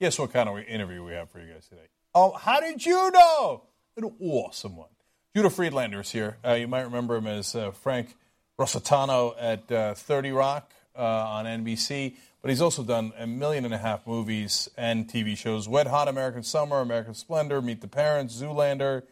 [0.00, 1.86] Guess what kind of interview we have for you guys today?
[2.14, 3.62] Oh, how did you know?
[3.96, 4.88] An awesome one.
[5.36, 6.38] Judah Friedlander is here.
[6.44, 8.14] Uh, you might remember him as uh, Frank
[8.58, 13.74] Rossitano at uh, 30 Rock uh, on NBC, but he's also done a million and
[13.74, 18.40] a half movies and TV shows Wet Hot American Summer, American Splendor, Meet the Parents,
[18.40, 19.02] Zoolander.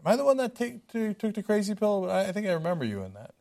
[0.00, 2.10] Am I the one that take, to, took the crazy pill?
[2.10, 3.34] I, I think I remember you in that.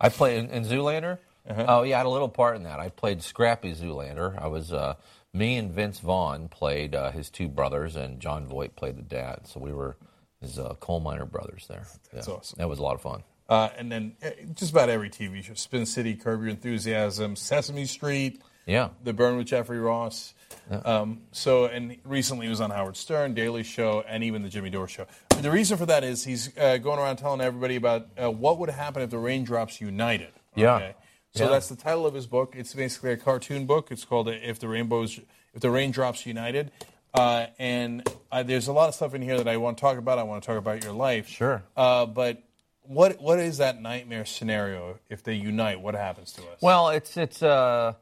[0.00, 1.18] I played in, in Zoolander.
[1.48, 1.64] Uh-huh.
[1.68, 2.80] Oh yeah, I had a little part in that.
[2.80, 4.40] I played Scrappy Zoolander.
[4.40, 4.94] I was uh,
[5.34, 9.40] me and Vince Vaughn played uh, his two brothers, and Jon Voight played the dad.
[9.46, 9.96] So we were
[10.40, 11.86] his uh, coal miner brothers there.
[12.12, 12.34] That's yeah.
[12.34, 12.56] awesome.
[12.58, 13.24] That was a lot of fun.
[13.48, 17.84] Uh, and then uh, just about every TV show: Spin City, Curb Your Enthusiasm, Sesame
[17.84, 18.40] Street.
[18.66, 18.90] Yeah.
[19.02, 20.32] The Burn with Jeffrey Ross.
[20.70, 20.78] Yeah.
[20.78, 24.70] Um, so, and recently he was on Howard Stern, Daily Show, and even the Jimmy
[24.70, 25.06] Dore Show.
[25.40, 28.70] The reason for that is he's uh, going around telling everybody about uh, what would
[28.70, 30.32] happen if the Raindrops united.
[30.56, 30.62] Okay?
[30.62, 30.92] Yeah.
[31.34, 31.50] So yeah.
[31.50, 32.54] that's the title of his book.
[32.56, 33.88] It's basically a cartoon book.
[33.90, 35.18] It's called "If the Rainbows,
[35.52, 36.70] If the Raindrops United."
[37.12, 39.98] Uh, and uh, there's a lot of stuff in here that I want to talk
[39.98, 40.18] about.
[40.18, 41.28] I want to talk about your life.
[41.28, 41.62] Sure.
[41.76, 42.42] Uh, but
[42.82, 45.80] what what is that nightmare scenario if they unite?
[45.80, 46.60] What happens to us?
[46.60, 47.94] Well, it's it's uh,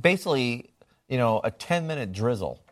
[0.00, 0.70] basically
[1.08, 2.62] you know a 10 minute drizzle.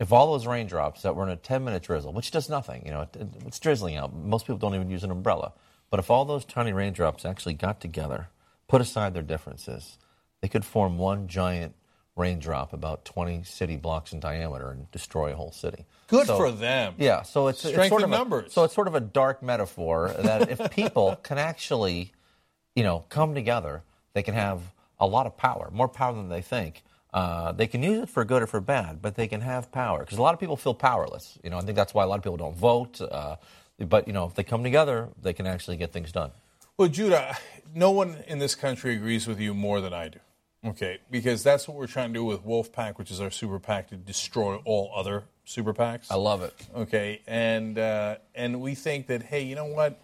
[0.00, 2.90] If all those raindrops that were in a 10 minute drizzle, which does nothing, you
[2.90, 3.16] know, it,
[3.46, 4.14] it's drizzling out.
[4.14, 5.52] Most people don't even use an umbrella.
[5.88, 8.28] But if all those tiny raindrops actually got together
[8.68, 9.98] put aside their differences,
[10.40, 11.74] they could form one giant
[12.16, 15.84] raindrop about 20 city blocks in diameter and destroy a whole city.
[16.06, 16.94] Good so, for them.
[16.98, 18.52] Yeah, so it's, Strength it's sort of a, numbers.
[18.52, 22.12] so it's sort of a dark metaphor that if people can actually,
[22.76, 24.60] you know, come together, they can have
[25.00, 26.82] a lot of power, more power than they think.
[27.12, 30.00] Uh, they can use it for good or for bad, but they can have power
[30.00, 31.38] because a lot of people feel powerless.
[31.44, 33.00] You know, I think that's why a lot of people don't vote.
[33.00, 33.36] Uh,
[33.78, 36.32] but you know, if they come together, they can actually get things done.
[36.76, 37.36] Well, Judah,
[37.72, 40.18] no one in this country agrees with you more than I do.
[40.66, 43.60] Okay, because that's what we're trying to do with Wolf PAC, which is our super
[43.60, 46.06] PAC to destroy all other super PACs.
[46.10, 46.54] I love it.
[46.74, 50.00] Okay, and uh, and we think that hey, you know what?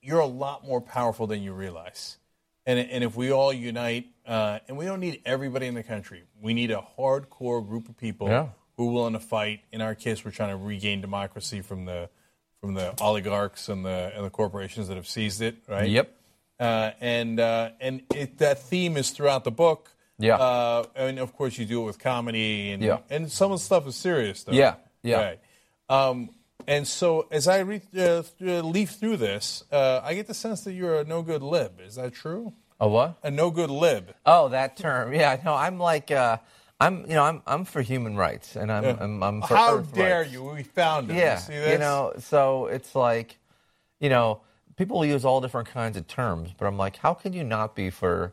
[0.00, 2.18] You're a lot more powerful than you realize.
[2.64, 6.24] And, and if we all unite, uh, and we don't need everybody in the country,
[6.40, 8.48] we need a hardcore group of people yeah.
[8.76, 9.60] who are willing to fight.
[9.72, 12.10] In our case, we're trying to regain democracy from the
[12.60, 15.88] from the oligarchs and the and the corporations that have seized it, right?
[15.88, 16.14] Yep.
[16.58, 19.90] Uh, and uh, and it, that theme is throughout the book.
[20.18, 20.36] Yeah.
[20.36, 22.98] Uh, and of course, you do it with comedy, and yeah.
[23.10, 24.52] and some of the stuff is serious, though.
[24.52, 24.74] Yeah.
[25.02, 25.16] Yeah.
[25.16, 25.40] Right.
[25.88, 26.30] Um,
[26.66, 30.72] and so, as I re- uh, leaf through this, uh, I get the sense that
[30.72, 31.80] you're a no good lib.
[31.80, 32.52] Is that true?
[32.80, 33.18] A what?
[33.22, 34.14] A no good lib.
[34.26, 35.14] Oh, that term.
[35.14, 35.40] Yeah.
[35.44, 36.10] No, I'm like.
[36.80, 38.96] I'm, you know, I'm, I'm for human rights, and I'm, yeah.
[39.00, 40.32] I'm, I'm, for How Earth dare rights.
[40.32, 40.44] you?
[40.44, 41.16] We found it.
[41.16, 43.38] Yeah, you, you know, so it's like,
[43.98, 44.42] you know,
[44.76, 47.90] people use all different kinds of terms, but I'm like, how can you not be
[47.90, 48.32] for,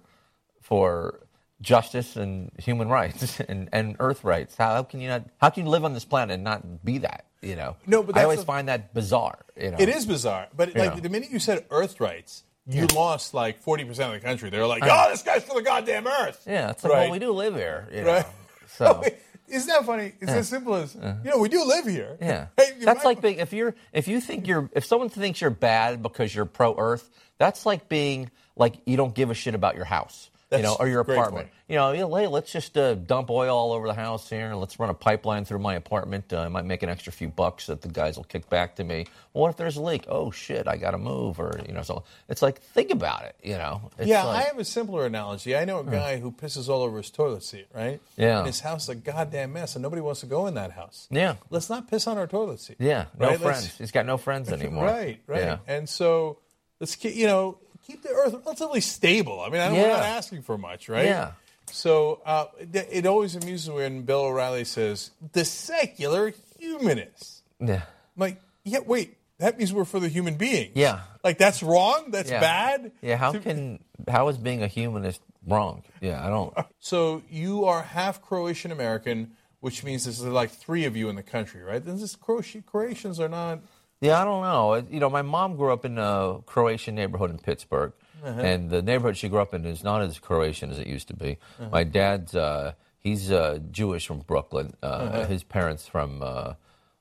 [0.62, 1.22] for
[1.60, 4.56] justice and human rights and, and Earth rights?
[4.56, 5.24] How, how can you not?
[5.40, 7.26] How can you live on this planet and not be that?
[7.42, 9.40] You know, no, but I always find that bizarre.
[9.60, 10.48] You know, it is bizarre.
[10.56, 11.00] But like know.
[11.00, 12.96] the minute you said Earth rights, you yeah.
[12.96, 14.50] lost like forty percent of the country.
[14.50, 17.00] They're like, "Oh, this guy's for the goddamn Earth." Yeah, it's like, right.
[17.04, 18.14] well, we do live here, you know?
[18.14, 18.26] right?
[18.68, 19.04] So.
[19.48, 20.14] Isn't that funny?
[20.20, 22.18] It's as simple as you know we do live here.
[22.20, 25.52] Yeah, hey, that's like being if you're if you think you're if someone thinks you're
[25.52, 29.76] bad because you're pro Earth, that's like being like you don't give a shit about
[29.76, 30.32] your house.
[30.50, 31.48] That's you know, or your apartment.
[31.48, 31.50] point.
[31.68, 34.54] You know, hey, let's just uh, dump oil all over the house here.
[34.54, 36.32] Let's run a pipeline through my apartment.
[36.32, 38.84] Uh, I might make an extra few bucks that the guys will kick back to
[38.84, 39.08] me.
[39.34, 40.06] Well, what if there's a leak?
[40.08, 41.40] Oh shit, I got to move.
[41.40, 43.36] Or you know, so it's like think about it.
[43.42, 44.24] You know, it's yeah.
[44.24, 45.56] like, I have a simpler analogy.
[45.56, 47.66] I know a guy who pisses all over his toilet seat.
[47.74, 48.00] Right.
[48.16, 48.40] Yeah.
[48.40, 51.08] And his house is a goddamn mess, and nobody wants to go in that house.
[51.10, 51.38] Yeah.
[51.50, 52.78] Let's not piss on our toilet seat.
[52.80, 53.06] Yeah.
[53.20, 53.40] No right?
[53.40, 53.64] friends.
[53.64, 53.78] Let's...
[53.80, 54.86] He's got no friends anymore.
[54.86, 55.20] right.
[55.26, 55.42] Right.
[55.42, 55.58] Yeah.
[55.68, 56.38] And so
[56.80, 59.40] let's keep you know keep the earth relatively stable.
[59.42, 61.06] I mean, I we're not asking for much, right?
[61.06, 61.32] Yeah.
[61.72, 67.42] So uh, it, it always amuses me when Bill O'Reilly says the secular humanists.
[67.60, 67.76] Yeah.
[67.76, 67.82] I'm
[68.18, 70.72] like, yeah, wait, that means we're for the human beings.
[70.76, 71.02] Yeah.
[71.24, 72.12] Like that's wrong.
[72.12, 72.40] That's Yeah.
[72.40, 72.92] bad.
[73.02, 73.18] Yeah.
[73.18, 75.84] How To- can how is being a humanist wrong?
[76.02, 76.26] Yeah.
[76.26, 76.54] I don't.
[76.80, 81.24] So you are half Croatian American, which means there's like three of you in the
[81.24, 81.84] country, right?
[81.84, 83.60] Then this Croati- Croatians are not.
[84.02, 84.76] Yeah, I don't know.
[84.90, 87.94] You know, my mom grew up in a Croatian neighborhood in Pittsburgh,
[88.24, 91.16] and the neighborhood she grew up in is not as Croatian as it used to
[91.16, 91.38] be.
[91.72, 94.74] My dad's uh, he's uh, Jewish from Brooklyn.
[94.82, 96.54] Uh, His parents from uh,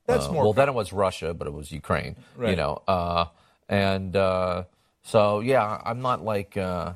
[0.06, 2.16] That's uh, more well, then it was Russia, but it was Ukraine.
[2.50, 3.24] You know, uh,
[3.68, 4.64] and uh,
[5.02, 6.56] so yeah, I'm not like.
[6.56, 6.94] Uh,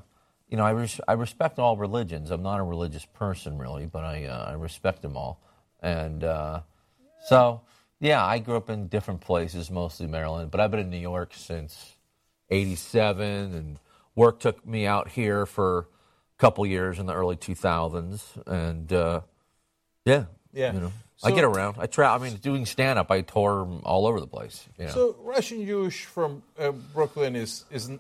[0.50, 2.30] you know, I, res- I respect all religions.
[2.30, 5.42] I'm not a religious person, really, but I, uh, I respect them all.
[5.82, 6.60] And uh,
[7.26, 7.60] so,
[8.00, 11.32] yeah, I grew up in different places, mostly Maryland, but I've been in New York
[11.34, 11.94] since
[12.50, 13.78] 87, and
[14.14, 15.84] work took me out here for a
[16.38, 18.22] couple years in the early 2000s.
[18.46, 19.20] And uh,
[20.04, 20.72] yeah, Yeah.
[20.74, 21.76] You know, So- I get around.
[21.78, 22.14] I try.
[22.14, 24.66] I mean, doing stand up, I tour all over the place.
[24.78, 24.90] You know?
[24.92, 27.90] So Russian Jewish from uh, Brooklyn is is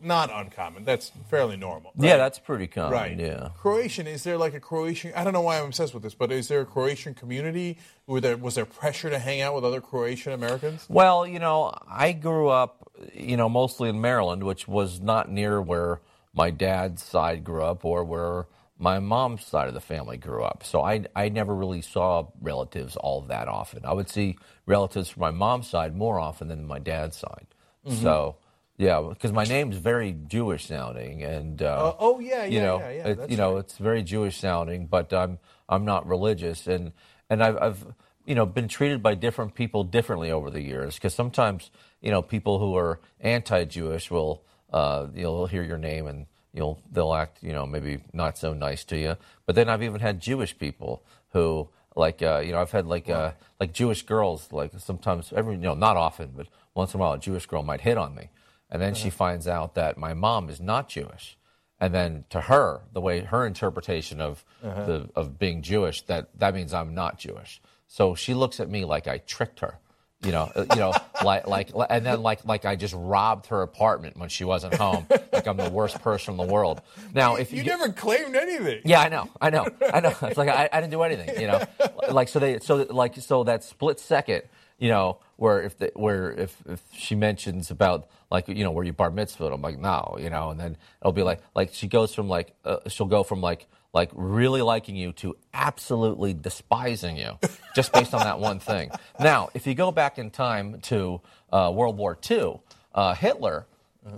[0.00, 0.84] not uncommon.
[0.84, 1.92] That's fairly normal.
[1.96, 2.92] yeah, that's pretty common.
[2.92, 3.18] right.
[3.18, 3.50] Yeah.
[3.56, 5.12] Croatian is there like a Croatian?
[5.14, 7.78] I don't know why I'm obsessed with this, but is there a Croatian community?
[8.06, 10.86] Were there was there pressure to hang out with other Croatian Americans?
[10.88, 15.60] Well, you know, I grew up, you know, mostly in Maryland, which was not near
[15.60, 16.00] where
[16.32, 18.46] my dad's side grew up or where
[18.78, 20.62] my mom's side of the family grew up.
[20.64, 23.84] So I, I never really saw relatives all that often.
[23.84, 24.36] I would see
[24.66, 27.46] relatives from my mom's side more often than my dad's side.
[27.86, 28.02] Mm-hmm.
[28.02, 28.36] So,
[28.78, 32.78] yeah, because my name's very Jewish sounding, and uh, Uh, oh yeah, yeah, you know,
[32.78, 33.08] yeah, yeah.
[33.08, 33.60] it- you know, right.
[33.60, 35.38] it's very Jewish sounding, but I'm
[35.68, 36.92] I'm not religious, and
[37.30, 37.86] and I've, I've
[38.26, 41.70] you know been treated by different people differently over the years because sometimes
[42.00, 44.42] you know people who are anti-Jewish will
[44.72, 48.84] uh, you'll hear your name and you'll they'll act you know maybe not so nice
[48.84, 52.72] to you, but then I've even had Jewish people who like uh, you know I've
[52.72, 56.92] had like uh, like Jewish girls like sometimes every you know not often but once
[56.94, 58.28] in a while a Jewish girl might hit on me,
[58.70, 61.36] and then she finds out that my mom is not Jewish
[61.78, 66.54] and then to her, the way her interpretation of the of being Jewish, that that
[66.54, 67.60] means I'm not Jewish.
[67.86, 69.78] So she looks at me like I tricked her,
[70.22, 73.60] you know, uh, you know, like like, and then like like I just robbed her
[73.60, 76.80] apartment when she wasn't home, like I'm the worst person in the world.
[77.12, 78.80] Now, if you you, never claimed anything.
[78.84, 80.14] yeah, I know, I know, I know.
[80.22, 81.62] It's like I, I didn't do anything, you know.
[82.08, 84.42] Like so they so like so that split second,
[84.78, 88.84] you know, where if the, where if if she mentions about like you know where
[88.84, 91.86] you bar mitzvah, I'm like no, you know, and then it'll be like like she
[91.86, 97.16] goes from like uh, she'll go from like like really liking you to absolutely despising
[97.16, 97.38] you
[97.74, 98.90] just based on that one thing.
[99.18, 102.60] Now, if you go back in time to uh, World War II,
[102.94, 103.66] uh, Hitler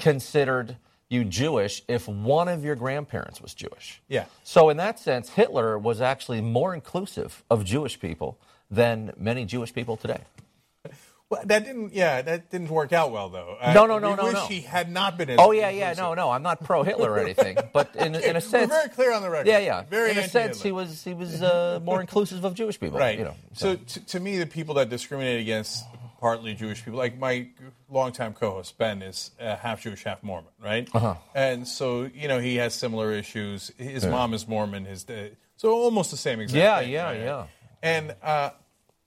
[0.00, 0.76] considered
[1.08, 4.02] you Jewish if one of your grandparents was Jewish.
[4.08, 4.26] Yeah.
[4.44, 8.38] So in that sense, Hitler was actually more inclusive of Jewish people
[8.70, 10.20] than many Jewish people today.
[11.30, 11.92] Well, that didn't.
[11.92, 13.58] Yeah, that didn't work out well though.
[13.74, 14.46] No, I- no, no, we no, wish no.
[14.46, 15.36] he had not been.
[15.38, 18.40] Oh yeah, yeah, no, no, I'm not pro Hitler or anything, but in, in a
[18.40, 19.46] sense, We're very clear on the record.
[19.46, 22.80] yeah, yeah, Very in a sense, he was he was uh, more inclusive of Jewish
[22.80, 23.18] people, Right.
[23.18, 25.84] You know, so to, to me, the people that discriminate against
[26.18, 27.48] partly Jewish people, like my
[27.90, 30.88] longtime co-host Ben, is uh, half Jewish, half Mormon, right?
[30.94, 31.14] Uh-huh.
[31.34, 33.70] And so you know he has similar issues.
[33.76, 34.86] His mom is Mormon.
[34.86, 35.04] His
[35.58, 36.58] so almost the same exact.
[36.58, 37.20] Yeah, thing, yeah, right?
[37.20, 37.46] yeah.
[37.82, 38.50] And uh,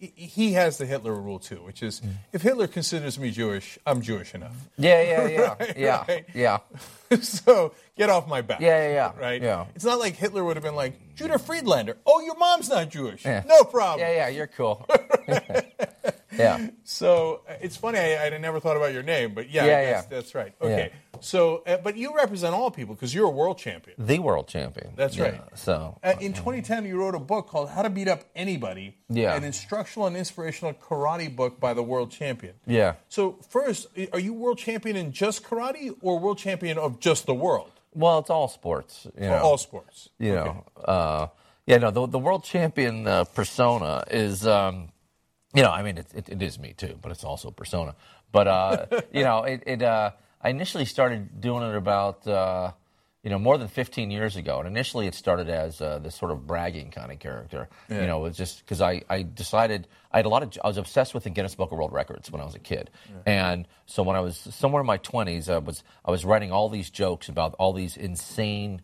[0.01, 2.12] he- has the Hitler rule too, which is mm.
[2.33, 4.56] if Hitler considers me Jewish, I'm Jewish enough.
[4.77, 6.25] yeah, yeah, yeah, yeah, right.
[6.33, 6.57] yeah.
[7.21, 8.62] so get off my back.
[8.62, 9.12] Yeah, yeah, yeah.
[9.19, 9.42] Right?
[9.42, 9.65] Yeah.
[9.75, 13.24] It's not like Hitler would have been like, Judah Friedlander, oh, your mom's not Jewish.
[13.25, 13.44] Yeah.
[13.45, 14.00] No problem.
[14.00, 14.88] Yeah, yeah, you're cool.
[16.38, 16.69] yeah.
[16.83, 20.07] So uh, it's funny, I, I never thought about your name, but yeah, Yeah, that's,
[20.12, 20.16] yeah.
[20.18, 20.54] that's right.
[20.62, 20.92] Okay.
[21.19, 23.95] So, uh, but you represent all people because you're a world champion.
[24.00, 24.94] The world champion.
[24.95, 25.42] That's Yeah, right.
[25.56, 29.36] So Uh, in 2010, you wrote a book called How to Beat Up Anybody, Yeah.
[29.36, 32.56] an instructional and inspirational karate book by the world champion.
[32.66, 32.95] Yeah.
[33.10, 37.25] So, first, i- are you world champion in just karate or world champion of just
[37.25, 37.72] the world?
[37.94, 39.06] well, it's all sports.
[39.19, 39.38] You know.
[39.39, 40.10] all sports?
[40.18, 41.27] you know, uh,
[41.68, 44.88] yeah, no, the, the world champion uh, persona is, um,
[45.53, 47.95] you know, I mean, it, it, it is me too, but it's also persona.
[48.31, 50.12] But uh, you know, it, it uh,
[50.42, 52.71] I initially started doing it about, uh,
[53.24, 56.31] you know, more than 15 years ago, and initially it started as uh, this sort
[56.31, 57.69] of bragging kind of character.
[57.89, 60.68] You know, it was just because I, I decided I had a lot of I
[60.68, 62.89] was obsessed with the Guinness Book of World Records when I was a kid,
[63.25, 66.70] and so when I was somewhere in my 20s, I was I was writing all
[66.70, 68.81] these jokes about all these insane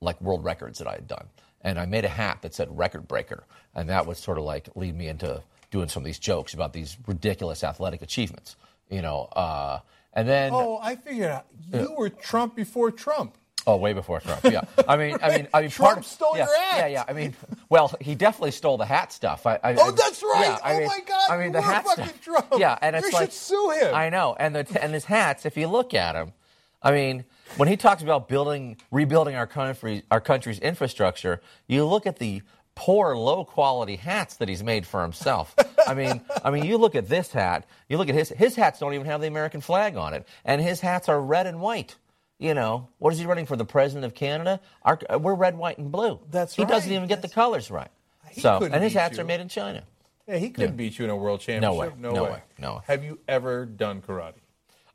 [0.00, 1.28] like world records that I had done.
[1.60, 3.44] And I made a hat that said record breaker.
[3.74, 6.72] And that would sort of like lead me into doing some of these jokes about
[6.72, 8.56] these ridiculous athletic achievements,
[8.90, 9.22] you know.
[9.32, 9.80] Uh,
[10.14, 10.78] and then, oh.
[10.82, 11.46] I figured out.
[11.72, 13.36] You were Trump before Trump.
[13.66, 14.62] Oh, way before Trump, yeah.
[14.88, 16.78] I mean, I mean, I mean, Trump part stole yeah, your hat.
[16.78, 17.04] Yeah, yeah.
[17.06, 17.34] I mean,
[17.68, 19.44] well, he definitely stole the hat stuff.
[19.46, 20.40] I, I, Oh, that's right.
[20.46, 22.20] yeah, I Oh mean- my God, I mean, the hat stuff.
[22.22, 22.46] Trump.
[22.56, 23.94] Yeah, and it's You like should sue him.
[23.94, 25.44] I know, and the and his hats.
[25.44, 26.32] If you look at him,
[26.82, 27.26] I mean,
[27.58, 32.40] when he talks about building, rebuilding our country, our country's infrastructure, you look at the
[32.78, 35.52] poor, low quality hats that he's made for himself.
[35.86, 37.66] I mean, I mean, you look at this hat.
[37.88, 40.62] You look at his his hats don't even have the American flag on it, and
[40.62, 41.96] his hats are red and white.
[42.38, 43.56] You know, what is he running for?
[43.56, 44.60] The president of Canada?
[44.82, 46.20] Our, uh, we're red, white, and blue.
[46.30, 46.68] That's right.
[46.68, 47.90] he doesn't even get the colors right.
[48.30, 49.24] He so, and his hats you.
[49.24, 49.82] are made in China.
[50.28, 51.98] Yeah, he couldn't beat you in a world championship.
[51.98, 52.14] No way.
[52.14, 52.42] No way.
[52.60, 52.80] No way.
[52.86, 54.34] Have you ever done karate?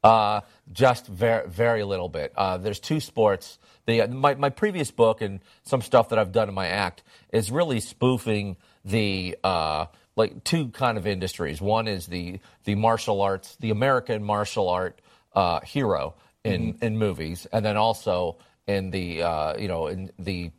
[0.03, 0.41] Uh,
[0.71, 2.33] just very, very little bit.
[2.35, 3.57] Uh, there's two sports.
[3.85, 7.51] The, my, my previous book and some stuff that I've done in my act is
[7.51, 11.61] really spoofing the uh, like two kind of industries.
[11.61, 14.99] One is the the martial arts, the American martial art
[15.33, 20.51] uh, hero in in movies, and then also in the uh, you know in the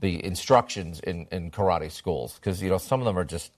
[0.00, 3.52] the instructions in, in karate schools because you know some of them are just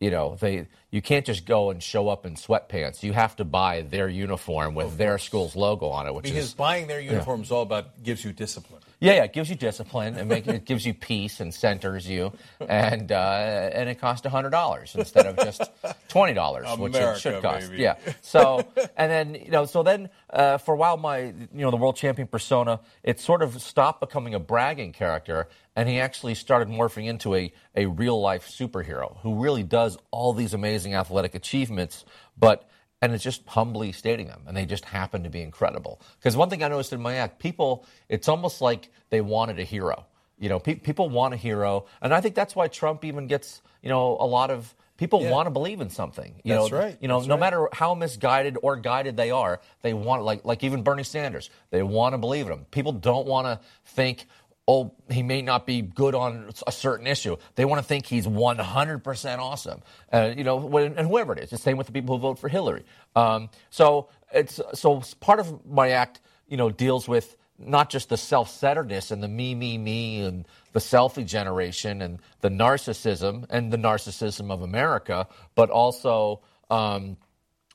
[0.00, 3.44] you know they you can't just go and show up in sweatpants you have to
[3.44, 7.42] buy their uniform with their school's logo on it which because is buying their uniform
[7.42, 8.80] is all about gives you discipline.
[9.00, 12.32] yeah, yeah, it gives you discipline and make, it gives you peace and centers you,
[12.60, 15.62] and uh, and it costs hundred dollars instead of just
[16.08, 17.70] twenty dollars, which it should cost.
[17.70, 17.82] baby.
[17.82, 17.96] Yeah.
[18.20, 21.76] So and then you know, so then uh, for a while, my you know the
[21.76, 26.68] world champion persona, it sort of stopped becoming a bragging character, and he actually started
[26.68, 32.04] morphing into a a real life superhero who really does all these amazing athletic achievements,
[32.38, 32.68] but
[33.00, 36.00] and it's just humbly stating them, and they just happen to be incredible.
[36.18, 39.64] Because one thing I noticed in my act, people, it's almost like they wanted a
[39.64, 40.06] hero.
[40.38, 43.60] You know, pe- people want a hero, and I think that's why Trump even gets,
[43.82, 45.30] you know, a lot of people Yeah.
[45.32, 46.40] want to believe in something.
[46.44, 46.98] You That's know, right.
[47.00, 47.40] You know, That's no right.
[47.40, 51.82] matter how misguided or guided they are, they want like like even Bernie Sanders, they
[51.82, 52.66] want to believe in him.
[52.70, 54.26] People don't want to think.
[54.68, 57.36] Oh, he may not be good on a certain issue.
[57.56, 59.82] They want to think he's 100% awesome.
[60.12, 61.44] Uh, you know, when, and whoever it is.
[61.44, 62.84] It's the same with the people who vote for Hillary.
[63.16, 68.16] Um, so it's so part of my act, you know, deals with not just the
[68.16, 73.76] self-centeredness and the me, me, me, and the selfie generation and the narcissism and the
[73.76, 76.40] narcissism of America, but also
[76.70, 77.16] um,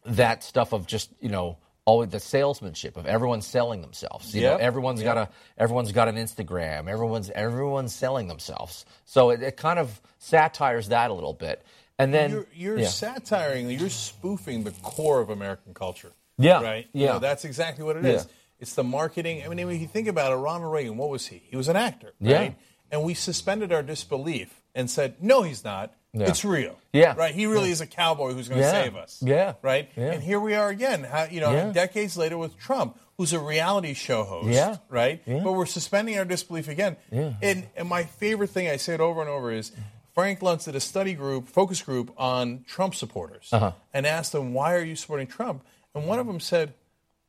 [0.06, 4.36] that stuff of just you know always the salesmanship of everyone selling themselves.
[4.36, 4.60] You know, Yep.
[4.60, 6.88] everyone's got a everyone's got an Instagram.
[6.90, 8.86] Everyone's everyone's selling themselves.
[9.06, 11.64] So it, it kind of satires that a little bit.
[11.98, 12.88] And then You're, you're yeah.
[12.90, 16.12] satiring, you're spoofing the core of American culture.
[16.38, 16.88] Yeah, Right?
[16.94, 17.14] You yeah.
[17.14, 18.24] know, that's exactly what it is.
[18.26, 18.32] Yeah.
[18.60, 19.44] It's the marketing.
[19.44, 21.42] I mean, when you think about it, Ronald Reagan, what was he?
[21.50, 22.12] He was an actor.
[22.20, 22.38] Yeah.
[22.38, 22.56] Right?
[22.92, 25.94] And we suspended our disbelief and said, no, he's not.
[26.20, 26.28] Yeah.
[26.30, 26.76] It's real.
[26.94, 27.14] Yeah.
[27.16, 27.34] Right?
[27.34, 28.84] He really is a cowboy who's going to Yeah.
[28.84, 29.22] save us.
[29.22, 29.54] Yeah.
[29.62, 29.90] Right?
[29.96, 30.12] Yeah.
[30.14, 31.72] And here we are again, how, you know, Yeah.
[31.72, 34.50] decades later with Trump, who's a reality show host.
[34.50, 34.78] Yeah.
[34.90, 35.22] Right?
[35.26, 35.42] Yeah.
[35.44, 36.98] But we're suspending our disbelief again.
[37.12, 37.34] Yeah.
[37.42, 39.72] And, and my favorite thing, I say it over and over, is
[40.14, 43.74] Frank Luntz did a study group, focus group on Trump supporters Uh-huh.
[43.94, 45.64] and asked them, why are you supporting Trump?
[45.94, 46.74] And one of them said,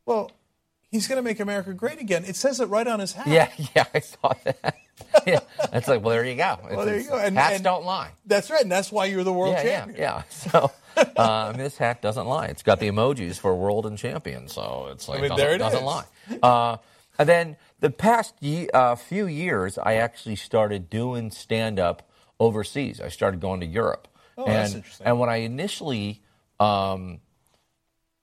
[0.06, 0.30] well,
[0.90, 2.24] he's going to make America great again.
[2.24, 3.26] It says it right on his hat.
[3.26, 4.76] Yeah, yeah, I saw that.
[5.26, 5.40] yeah,
[5.72, 6.58] it's like, well, there you go.
[6.70, 7.16] Well, there you go.
[7.18, 8.10] And- hats and- don't lie.
[8.26, 8.62] That's right.
[8.62, 10.00] And that's why you're the world Yeah, yeah, champion.
[10.00, 10.22] yeah.
[10.30, 10.70] So
[11.16, 12.46] um, this hat doesn't lie.
[12.46, 14.48] It's got the emojis for world and champion.
[14.48, 15.84] So it's like I mean, doesn't, there it doesn't is.
[15.84, 16.04] lie.
[16.42, 16.76] Uh,
[17.18, 22.08] and then the past ye- uh, few years, I actually started doing stand up
[22.40, 23.00] overseas.
[23.00, 24.08] I started going to Europe.
[24.36, 25.06] Oh, and, that's interesting.
[25.06, 26.22] And when I initially
[26.60, 27.20] um,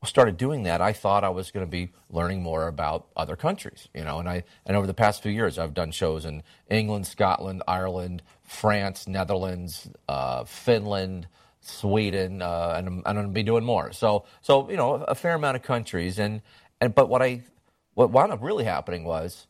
[0.06, 3.88] started doing that, I thought I was going to be learning more about other countries,
[3.94, 4.20] you know.
[4.20, 8.24] And I and over the past few years, I've done shows in England, Scotland, Ireland,
[8.44, 11.28] France, Netherlands, uh, Finland,
[11.62, 13.92] Sweden, uh, and I'm, I'm going to be doing more.
[13.92, 16.20] So so you know a fair amount of countries.
[16.20, 16.42] And
[16.80, 17.44] and but what I
[17.94, 19.48] what wound up really happening was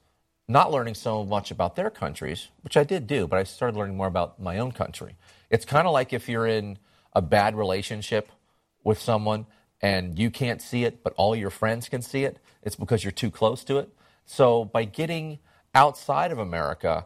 [0.47, 3.97] not learning so much about their countries, which I did do, but I started learning
[3.97, 5.15] more about my own country.
[5.49, 6.77] It's kind of like if you're in
[7.13, 8.31] a bad relationship
[8.83, 9.47] with someone
[9.85, 13.11] and you can't see it, but all your friends can see it, it's because you're
[13.11, 13.87] too close to it.
[14.25, 15.37] So by getting
[15.75, 17.05] outside of America,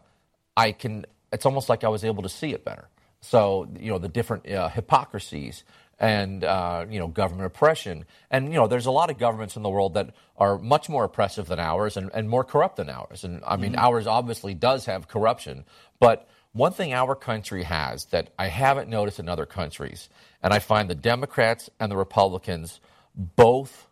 [0.56, 2.88] I can, it's almost like I was able to see it better.
[3.20, 5.66] So, you know, the different uh, hypocrisies
[6.00, 8.06] and, uh, you know, government oppression.
[8.32, 11.04] And, you know, there's a lot of governments in the world that are much more
[11.04, 13.26] oppressive than ours and, and more corrupt than ours.
[13.26, 15.66] And I mean, ours obviously does have corruption.
[16.00, 20.08] But one thing our country has that I haven't noticed in other countries,
[20.42, 22.80] and I find the Democrats and the Republicans
[23.16, 23.88] both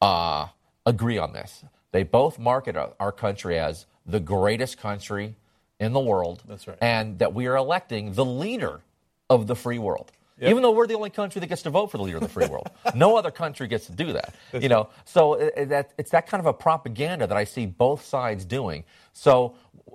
[0.00, 0.48] uh,
[0.86, 1.64] agree on this.
[1.92, 5.34] They both market our, our country as the greatest country
[5.78, 6.42] in the world.
[6.48, 6.78] That's right.
[6.80, 8.80] And that we are electing the leader
[9.28, 10.10] of the free world.
[10.40, 12.28] Even though we're the only country that gets to vote for the leader of the
[12.28, 14.34] free world, no other country gets to do that.
[14.52, 17.64] you know, so it, it- that, it's that kind of a propaganda that I see
[17.66, 18.82] both sides doing.
[19.12, 19.54] So,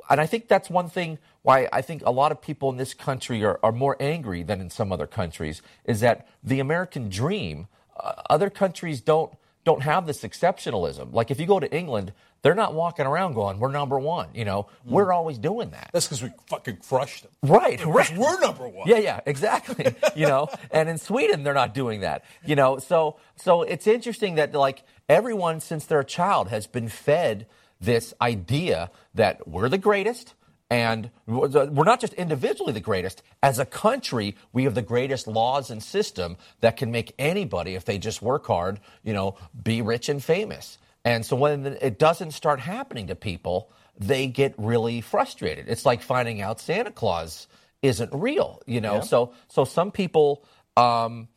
[0.09, 2.93] and I think that's one thing why I think a lot of people in this
[2.93, 7.69] country are, are more angry than in some other countries is that the American dream,
[7.97, 9.31] uh, other countries don't
[9.63, 11.13] don't have this exceptionalism.
[11.13, 12.11] Like if you go to England,
[12.41, 15.89] they're not walking around going, "We're number one." You know, we're always doing that.
[15.93, 17.31] That's because we fucking crushed them.
[17.41, 18.17] Right, right.
[18.17, 18.85] We're number one.
[18.85, 19.95] Yeah, yeah, exactly.
[20.17, 22.25] you know, and in Sweden they're not doing that.
[22.45, 26.89] You know, so so it's interesting that like everyone since they're a child has been
[26.89, 27.47] fed
[27.79, 30.33] this idea that we're the greatest
[30.69, 33.21] and we're not just individually the greatest.
[33.41, 37.85] As a country we have the greatest laws and system that can make anybody if
[37.85, 40.77] they just work hard you know be rich and famous.
[41.05, 45.67] And so when it doesn't start happening to people they get really frustrated.
[45.69, 47.47] It's like finding out santa claus
[47.81, 48.95] isn't real you know?
[48.95, 49.01] Yeah.
[49.01, 50.43] so so some people
[50.75, 51.27] um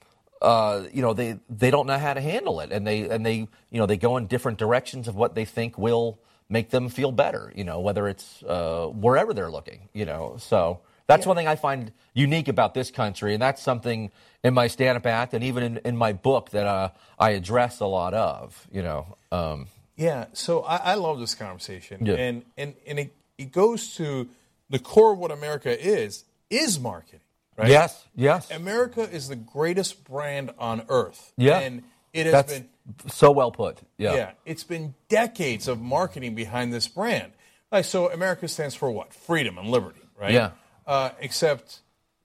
[0.43, 2.73] uh, you know they they don't know how to handle it.
[2.73, 3.37] And they and they
[3.71, 6.19] you know they go in different directions of what they think will
[6.51, 7.53] make them feel better.
[7.57, 9.89] You know, whether it's uh, wherever they're looking.
[9.95, 14.11] You know, so that's one thing I find unique about this country, and that's something
[14.45, 17.87] in my stand-up act and even in, in my book that uh, I address a
[17.87, 18.69] lot of.
[18.71, 19.17] You know.
[19.33, 22.15] Um, Yeah, so I, I love this conversation, Yeah.
[22.15, 24.29] and and and it, it goes to
[24.69, 27.21] the core of what America is is marketing,
[27.59, 27.69] right?
[27.69, 28.07] Yes.
[28.17, 28.51] Yes.
[28.51, 31.33] America is the greatest brand on earth.
[31.37, 31.59] Yeah.
[31.61, 32.69] and it has That's been
[33.09, 33.79] so well put.
[33.99, 34.15] Yeah.
[34.15, 37.33] yeah, it's been decades of marketing behind this brand.
[37.71, 39.13] Like so, America stands for what?
[39.15, 40.33] Freedom and liberty, right?
[40.33, 40.51] Yeah.
[40.87, 41.81] Uh, except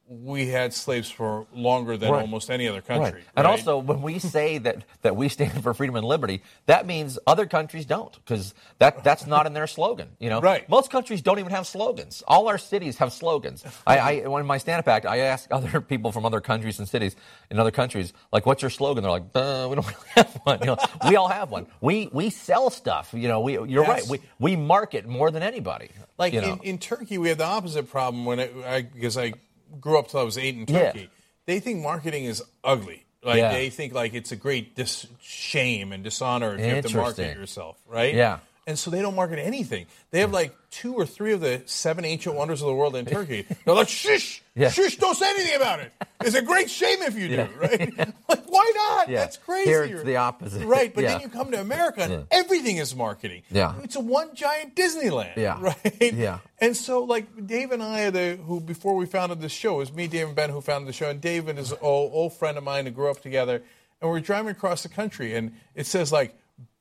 [0.08, 2.22] we had slaves for longer than Right.
[2.22, 2.86] almost any other Right.
[3.02, 3.24] country.
[3.36, 3.52] And right?
[3.52, 7.48] also, when we say that, that we stand for freedom and liberty, that means other
[7.48, 10.10] countries don't, because that, that's not in their slogan.
[10.20, 10.70] You know, Right.
[10.70, 12.22] Most countries don't even have slogans.
[12.28, 13.64] All our cities have slogans.
[13.88, 16.88] I, I when in my stand-up act, I ask other people from other countries and
[16.88, 17.16] cities
[17.50, 20.60] in other countries, like, "What's your slogan?" They're like, uh, "We don't really have one."
[20.60, 21.66] You know, we all have one.
[21.82, 23.10] We we sell stuff.
[23.14, 23.88] You know, we you're Yes.
[23.90, 24.08] right.
[24.08, 25.90] We we market more than anybody.
[26.20, 29.34] Like in, in Turkey, we have the opposite problem when it, I because I
[29.80, 30.92] grew up till I was eight in Yeah.
[30.92, 31.10] Turkey.
[31.46, 33.06] They think marketing is ugly.
[33.24, 33.52] Like Yeah.
[33.54, 37.38] they think like it's a great dis- shame and dishonor if you have to market
[37.38, 38.14] yourself, right?
[38.14, 38.40] Yeah.
[38.68, 39.86] And so they don't market anything.
[40.10, 40.36] They have hmm.
[40.36, 43.46] like two or three of the seven ancient wonders of the world in Turkey.
[43.66, 44.70] They're like, shush, Yeah.
[44.70, 45.94] shush, don't say anything about it.
[46.22, 47.98] It's a great shame if you do, right?
[48.30, 49.10] like, why not?
[49.10, 49.20] Yeah.
[49.20, 49.70] That's crazy.
[49.70, 50.66] Here it's the opposite.
[50.66, 51.12] Right, but Yeah.
[51.12, 53.44] then you come to America and everything is marketing.
[53.52, 53.76] Yeah.
[53.84, 55.36] It's a one giant Disneyland.
[55.38, 55.58] Yeah.
[55.62, 56.14] Right?
[56.14, 56.40] Yeah.
[56.60, 59.78] And so, like, Dave and I are the who before we founded this show, it
[59.78, 62.34] was me, Dave, and Ben who founded the show, and Dave is an old, old
[62.34, 63.62] friend of mine who grew up together,
[64.02, 66.36] and we're driving across the country, and it says like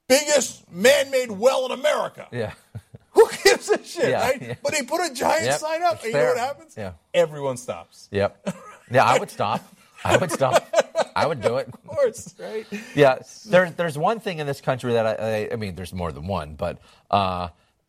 [0.08, 2.28] biggest man-made well in America.
[2.32, 2.52] yeah.
[3.12, 4.42] Who gives a shit, Yeah, right?
[4.42, 4.54] yeah.
[4.62, 6.74] But they put a giant Yep, sign up, and you know what happens?
[6.76, 6.92] Yeah.
[7.14, 8.08] Everyone stops.
[8.10, 8.48] Yep.
[8.90, 9.62] Yeah, I would stop.
[10.04, 10.68] I would stop.
[11.14, 11.68] I would do it.
[11.74, 12.66] Of course, right?
[12.96, 15.12] Yeah, there's there's one thing in this country that I
[15.44, 17.48] I, I mean, there's more than one, but uh,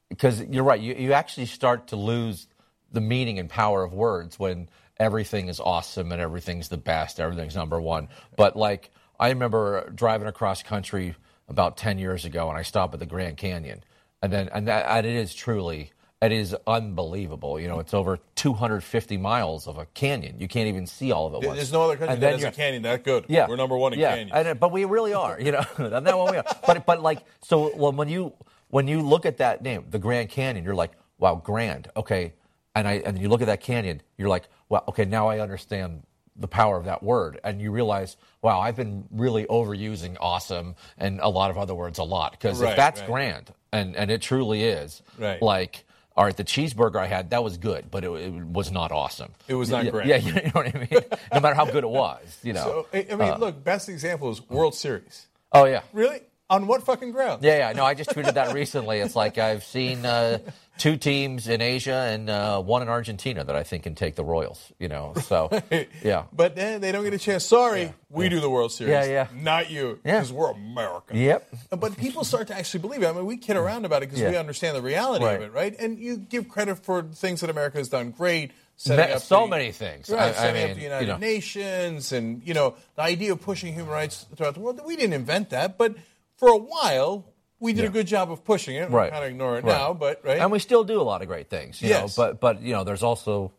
[0.10, 2.48] because you're right, you you actually start to lose
[2.92, 4.70] the meaning and power of words when
[5.00, 8.10] everything is awesome and everything's the best, everything's number one.
[8.38, 11.16] But like I remember driving across country
[11.48, 13.84] about ten years ago, and I stopped at the Grand Canyon,
[14.22, 15.92] and then and that and it is truly.
[16.22, 17.60] It is unbelievable.
[17.60, 20.40] You know, it's over 250 miles of a canyon.
[20.40, 21.58] You can't even see all of it once.
[21.58, 23.26] There's no other country And that has a canyon that good.
[23.28, 24.16] yeah, We're number one in yeah.
[24.16, 24.32] canyons.
[24.34, 26.46] And, but we really are, you know, and that one we are.
[26.66, 28.34] But but like so well, when you
[28.70, 32.34] when you look at that name, the Grand Canyon, you're like, wow, grand, okay.
[32.74, 36.04] And I and you look at that canyon, you're like, well, okay, now I understand
[36.36, 41.20] the power of that word, and you realize, wow, I've been really overusing awesome and
[41.22, 43.10] a lot of other words a lot because Right, if that's right.
[43.10, 45.42] grand and and it truly is, Right.
[45.42, 45.84] like.
[46.18, 49.34] All right, the cheeseburger I had that was good, but it, it was not awesome.
[49.50, 50.10] It was not yeah, grand.
[50.10, 51.02] Yeah, you know what I mean.
[51.34, 52.64] no matter how good it was, you know.
[52.64, 55.28] So, I I mean, uh, look, best example is World Series.
[55.52, 56.22] oh yeah, Really?
[56.48, 57.44] On what fucking ground?
[57.44, 57.74] Yeah, yeah.
[57.74, 59.00] No, I just tweeted that recently.
[59.00, 60.38] It's like I've seen uh,
[60.78, 64.24] two teams in Asia and uh, one in Argentina that I think can take the
[64.24, 64.72] Royals.
[64.78, 65.50] You know, so
[66.04, 67.44] yeah, But then they don't get a chance.
[67.46, 68.92] Sorry, we do the World Series.
[68.92, 69.28] Yeah, yeah.
[69.34, 69.98] Not you.
[70.06, 70.18] Yeah.
[70.18, 71.18] Because we're America.
[71.18, 71.56] Yep.
[71.80, 73.08] But people start to actually believe it.
[73.08, 74.30] I mean, we kid around about it because Yeah.
[74.30, 75.38] we understand the reality Right.
[75.38, 75.76] of it, right?
[75.80, 78.52] And you give credit for things that America has done great.
[78.88, 80.10] up so the- many things.
[80.12, 81.18] Right, I- I setting up mean, the you United know.
[81.18, 84.80] Nations and, you know, the idea of pushing human rights throughout the world.
[84.86, 85.96] We didn't invent that, but
[86.38, 87.26] for a while,
[87.60, 88.90] we did a good job of pushing it.
[88.90, 89.06] right.
[89.06, 89.72] We kind of ignore it Right.
[89.78, 90.40] now, but, right?
[90.40, 91.82] And we still do a lot of great things.
[91.82, 92.18] You Yes.
[92.18, 93.54] know, but but you know, there's also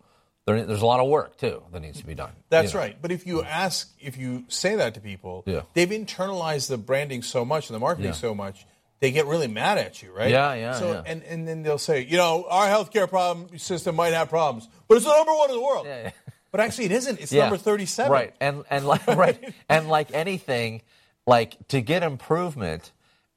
[0.47, 2.31] there, there's a lot of work too that needs to be done.
[2.51, 2.85] That's you know.
[2.85, 2.97] right.
[3.03, 5.63] But if you ask, if you say that to people, Yeah.
[5.75, 8.13] they've internalized the branding so much and the marketing Yeah.
[8.13, 8.65] so much,
[9.01, 10.31] they get really mad at you, right?
[10.31, 11.03] Yeah, yeah, So yeah.
[11.05, 14.97] and and then they'll say, you know, our healthcare problem system might have problems, but
[14.97, 15.87] it's the number one in the world.
[15.87, 16.11] Yeah, yeah.
[16.53, 17.21] But actually, it isn't.
[17.21, 17.43] It's Yeah.
[17.43, 18.13] number thirty-seven.
[18.13, 20.81] Right, and and like right, and like anything,
[21.27, 22.93] like to get improvement,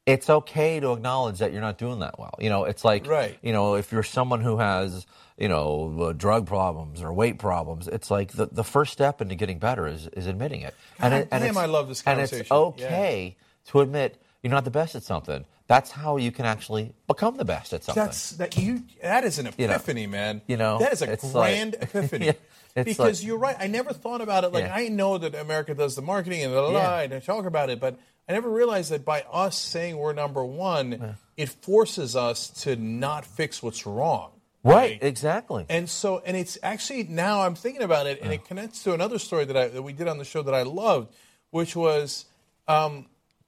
[0.05, 2.35] it's okay to acknowledge that you're not doing that well.
[2.39, 3.37] You know, it's like Right.
[3.41, 5.05] you know, if you're someone who has
[5.37, 9.35] you know uh, drug problems or weight problems, it's like the, the first step into
[9.35, 10.75] getting better is, is admitting it.
[10.99, 12.37] and God it, and damn, I love this conversation.
[12.37, 15.45] And it's okay to admit you're not the best at something.
[15.69, 18.03] That's how you can actually become the best at something.
[18.03, 18.83] That's that you.
[19.01, 20.41] That is an know, epiphany, man.
[20.47, 22.25] you know, that is a it's like- grand epiphany.
[22.25, 23.55] Yeah, because like- you're right.
[23.57, 24.51] I never thought about it.
[24.51, 24.75] Like Yeah.
[24.75, 26.99] I know that America does the marketing and la la la, Yeah.
[27.03, 30.43] and I talk about it, but I never realized that by us saying we're number
[30.43, 34.31] one, it forces us to not fix what's wrong.
[34.63, 35.65] right, exactly.
[35.69, 39.19] And so, and it's actually now I'm thinking about it, and it connects to another
[39.19, 41.13] story that I that we did on the show that I loved,
[41.51, 42.25] which was
[42.67, 43.05] um,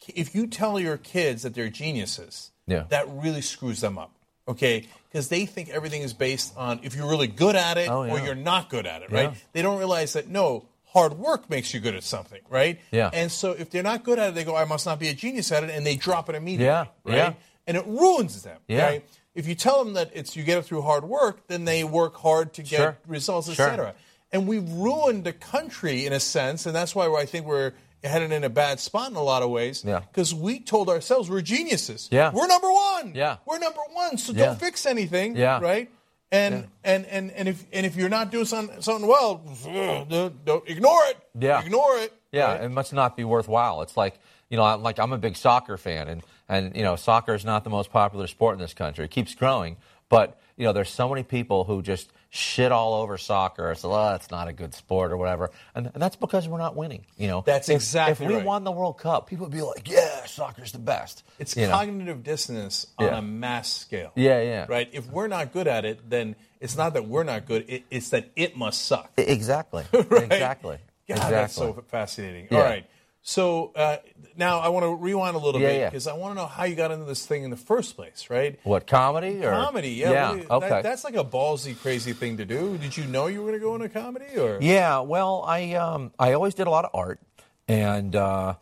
[0.09, 2.85] if you tell your kids that they're geniuses, Yeah.
[2.89, 4.11] that really screws them up.
[4.47, 8.09] Okay, because they think everything is based on if you're really good at it Oh,
[8.09, 9.29] or you're not good at it, right?
[9.29, 9.35] Yeah.
[9.53, 12.79] They don't realize that no, hard work makes you good at something, right?
[12.91, 13.09] Yeah.
[13.13, 15.13] And so if they're not good at it, they go, I must not be a
[15.13, 16.65] genius at it, and they drop it immediately.
[16.65, 17.15] Yeah, Right.
[17.17, 17.33] yeah.
[17.67, 18.57] and it ruins them.
[18.67, 18.85] Yeah.
[18.85, 19.05] Right?
[19.35, 22.15] If you tell them that it's you get it through hard work, then they work
[22.17, 22.97] hard to get Sure.
[23.07, 23.65] results, Sure.
[23.67, 23.93] etc.
[24.33, 28.31] And we've ruined the country in a sense, and that's why I think we're headed
[28.31, 29.83] in a bad spot in a lot of ways.
[29.85, 29.99] Yeah.
[29.99, 32.09] Because we told ourselves we're geniuses.
[32.11, 32.31] Yeah.
[32.33, 33.13] We're number one.
[33.15, 33.37] Yeah.
[33.45, 34.17] We're number one.
[34.17, 34.45] So Yeah.
[34.47, 35.35] don't fix anything.
[35.35, 35.59] Yeah.
[35.59, 35.89] Right.
[36.33, 39.41] And, and and and if and if you're not doing something, something well,
[40.09, 41.17] don't, don't ignore it.
[41.37, 41.61] Yeah.
[41.61, 42.13] Ignore it.
[42.31, 42.61] Yeah, Right?
[42.63, 43.81] it must not be worthwhile.
[43.81, 44.17] It's like
[44.49, 47.45] you know, I'm like I'm a big soccer fan, and and you know, soccer is
[47.45, 49.05] not the most popular sport in this country.
[49.05, 49.77] It keeps growing,
[50.09, 53.71] but you know, there's so many people who just shit all over soccer.
[53.71, 56.75] It's oh, it's not a good sport or whatever, and, and that's because we're not
[56.75, 57.05] winning.
[57.17, 58.45] You know, That's If- exactly If we right.
[58.45, 61.23] won the World Cup, people would be like, yeah, soccer's the best.
[61.39, 61.71] It's you know?
[61.73, 63.17] cognitive dissonance on Yeah.
[63.17, 64.11] a mass scale.
[64.15, 64.65] Yeah, yeah.
[64.69, 64.89] Right.
[64.91, 67.65] If we're not good at it, then it's not that we're not good.
[67.67, 69.11] It, it's that it must suck.
[69.17, 70.23] Exactly, Right?
[70.23, 71.31] exactly, God, exactly.
[71.31, 72.47] that's so fascinating.
[72.51, 72.57] Yeah.
[72.57, 72.85] All right.
[73.23, 73.97] So uh,
[74.36, 75.89] now I want to rewind a little Yeah, bit yeah.
[75.89, 78.29] because I want to know how you got into this thing in the first place,
[78.31, 78.60] right?
[78.63, 80.12] what comedy or Comedy, yeah.
[80.12, 80.69] yeah, you- okay.
[80.69, 82.77] that- that's like a ballsy, crazy thing to do.
[82.79, 86.12] Did you know you were going to go into comedy, or Yeah, well, I um,
[86.17, 87.19] I always did a lot of art,
[87.67, 88.55] and uh,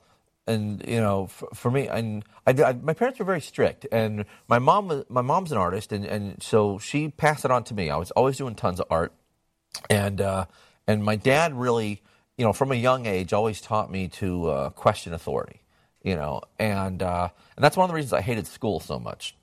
[0.46, 4.26] and you know, for, for me, and I, I, my parents were very strict, and
[4.50, 7.74] my mom was my mom's an artist, and and so she passed it on to
[7.74, 7.90] me.
[7.90, 9.14] I was always doing tons of art,
[9.90, 10.46] and uh,
[10.86, 12.02] and my dad really,
[12.40, 15.62] you know, from a young age, always taught me to uh, question authority,
[16.02, 19.36] you know, and uh, and that's one of the reasons I hated school so much.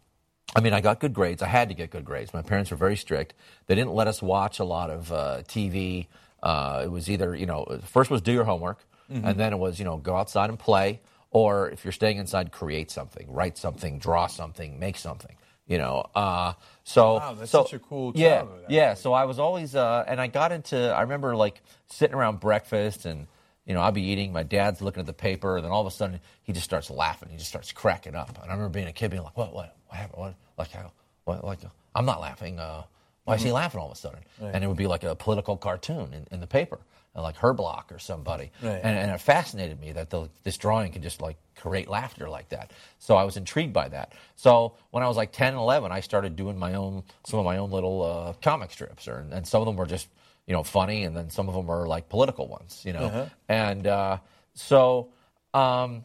[0.54, 1.42] I mean, I got good grades.
[1.42, 2.32] I had to get good grades.
[2.32, 3.34] My parents were very strict.
[3.66, 6.06] They didn't let us watch a lot of uh, TV.
[6.42, 8.78] Uh, it was either, you know, first was do your homework,
[9.26, 12.50] and then it was, you know, go outside and play, or if you're staying inside,
[12.50, 15.36] create something, write something, draw something, make something.
[15.66, 16.52] You know, uh,
[16.84, 18.94] so Wow, that's so, such a cool yeah, yeah.
[18.94, 20.76] So I was always, uh, and I got into.
[20.76, 23.26] I remember like sitting around breakfast, and
[23.64, 24.32] you know, I'd be eating.
[24.32, 26.88] My dad's looking at the paper, and then all of a sudden he just starts
[26.88, 27.30] laughing.
[27.30, 28.28] He just starts cracking up.
[28.40, 29.52] And I remember being a kid, being like, "What?
[29.52, 29.76] What?
[29.88, 30.22] What happened?
[30.22, 30.34] What?
[30.56, 30.92] Like how?
[31.24, 31.44] What?
[31.44, 31.58] Like
[31.96, 32.60] I'm not laughing.
[32.60, 32.84] Uh,
[33.24, 35.56] why is he laughing all of a sudden?" And it would be like a political
[35.56, 36.78] cartoon in, in the paper,
[37.22, 38.50] like Herblock or somebody.
[38.62, 38.80] Right.
[38.82, 42.50] And, and it fascinated me that the, this drawing could just like create laughter like
[42.50, 42.72] that.
[42.98, 44.12] So I was intrigued by that.
[44.34, 47.44] So when I was like 10 and 11, I started doing my own, some of
[47.44, 50.08] my own little uh, comic strips, or, and some of them were just,
[50.46, 53.28] you know, funny, and then some of them were like political ones, you know.
[53.48, 54.18] And uh,
[54.54, 55.08] so,
[55.54, 56.04] um,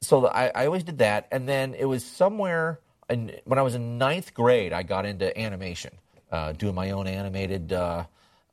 [0.00, 3.74] so I, I always did that, and then it was somewhere in, when I was
[3.74, 5.92] in ninth grade, I got into animation,
[6.30, 7.72] uh, doing my own animated.
[7.72, 8.04] Uh,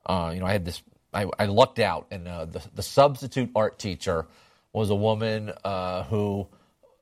[0.06, 0.82] uh, you know, I had this.
[1.14, 4.26] I, I lucked out, and uh, the the substitute art teacher
[4.74, 6.48] was a woman uh, who,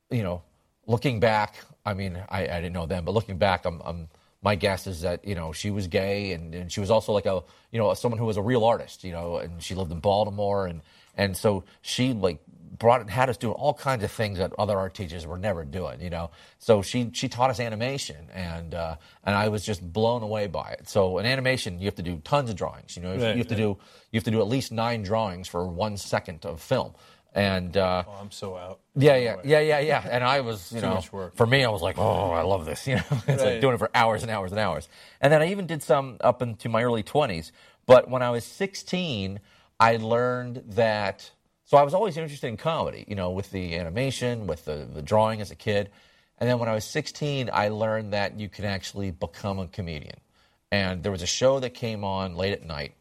[0.09, 0.43] you know,
[0.85, 4.07] looking back, I mean, I, I didn't know then, but looking back, I'm, I'm
[4.41, 7.25] my guess is that you know she was gay, and, and she was also like
[7.25, 9.99] a you know someone who was a real artist, you know, and she lived in
[9.99, 10.81] Baltimore, and
[11.17, 12.39] and so she like
[12.77, 15.63] brought and had us doing all kinds of things that other art teachers were never
[15.65, 16.31] doing, you know.
[16.59, 20.71] So she she taught us animation, and uh, and I was just blown away by
[20.71, 20.87] it.
[20.89, 22.95] So in animation, you have to do tons of drawings.
[22.95, 23.61] You know, Right, you have to right.
[23.61, 23.77] do
[24.11, 26.93] you have to do at least nine drawings for one second of film,
[27.33, 27.75] and.
[27.77, 28.79] Uh, Oh, I'm so out.
[28.95, 30.07] yeah, yeah, yeah, yeah, yeah.
[30.09, 31.01] And I was, you know,
[31.35, 32.87] for me, I was like, oh, I love this.
[32.87, 33.53] You know, it's Right.
[33.53, 34.87] like doing it for hours and hours and hours.
[35.21, 37.51] And then I even did some up into my early 20s.
[37.85, 39.39] But when I was 16,
[39.79, 41.31] I learned that.
[41.65, 45.01] So I was always interested in comedy, you know, with the animation, with the, the
[45.01, 45.89] drawing as a kid.
[46.37, 50.17] And then when I was 16, I learned that you can actually become a comedian.
[50.71, 52.93] And there was a show that came on late at night,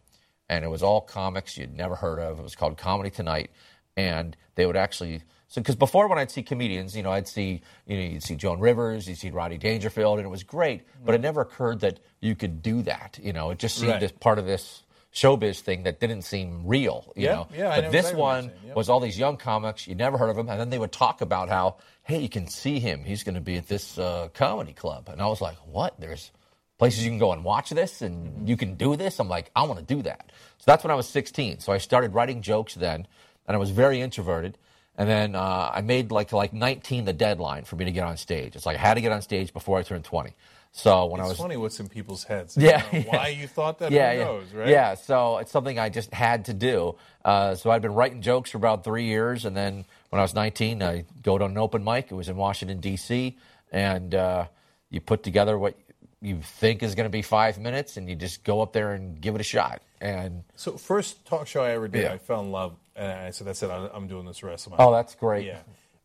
[0.48, 2.38] and it was all comics you'd never heard of.
[2.38, 3.50] It was called Comedy Tonight,
[3.96, 7.60] and they would actually so because before when I'd see comedians, you know, I'd see
[7.86, 11.14] you know you'd see Joan Rivers, you'd see Rodney Dangerfield, and it was great, but
[11.14, 13.18] it never occurred that you could do that.
[13.22, 14.02] You know, it just seemed Right.
[14.02, 14.83] as part of this
[15.14, 17.12] showbiz thing that didn't seem real.
[17.16, 20.18] You Yeah, know, yeah, but this one saying, was all these young comics you never
[20.18, 23.02] heard of them, and then they would talk about how hey, you can see him,
[23.02, 25.98] he's going to be at this uh, comedy club, and I was like, what?
[25.98, 26.30] There's
[26.78, 29.18] places you can go and watch this and you can do this.
[29.20, 30.30] I'm like, I want to do that.
[30.58, 31.60] So that's when I was 16.
[31.60, 33.06] So I started writing jokes then,
[33.46, 34.58] and I was very introverted.
[34.96, 38.16] And then uh, I made like like 19 the deadline for me to get on
[38.16, 38.54] stage.
[38.54, 40.32] It's like I had to get on stage before I turned 20.
[40.76, 42.56] So when I was funny what's in people's heads.
[42.60, 43.16] Yeah, I don't know yeah.
[43.16, 43.92] Why you thought that?
[43.92, 44.24] yeah, Who yeah.
[44.24, 44.68] knows, right?
[44.68, 46.96] Yeah, so it's something I just had to do.
[47.24, 50.34] Uh, so I'd been writing jokes for about three years, and then when I was
[50.34, 52.10] 19, I go to an open mic.
[52.10, 53.38] It was in Washington D.C.,
[53.70, 54.46] and uh,
[54.90, 55.76] you put together what
[56.20, 59.20] you think is going to be five minutes, and you just go up there and
[59.20, 59.80] give it a shot.
[60.00, 62.14] And So first talk show I ever did, Yeah.
[62.14, 63.70] I fell in love, and I said, "That's it.
[63.70, 65.46] I'm I'm doing this the rest of my." oh, life." that's great.
[65.46, 65.60] yeah.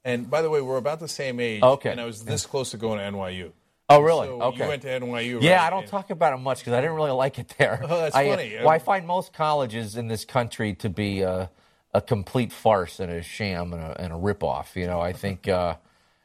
[0.06, 1.64] And by the way, we're about the same age.
[1.64, 1.90] Okay.
[1.90, 3.52] And I was this close to going to NYU.
[3.90, 4.28] Oh, really?
[4.28, 4.64] So okay.
[4.64, 5.42] You went to NYU.
[5.42, 5.68] Yeah, right?
[5.68, 7.80] I don't talk about it much because I didn't really like it there.
[7.84, 8.56] Oh, that's I, funny.
[8.60, 11.50] Well, I find most colleges in this country to be a,
[11.94, 14.76] a complete farce and a sham and a, and a ripoff.
[14.76, 15.76] You know, I think, uh,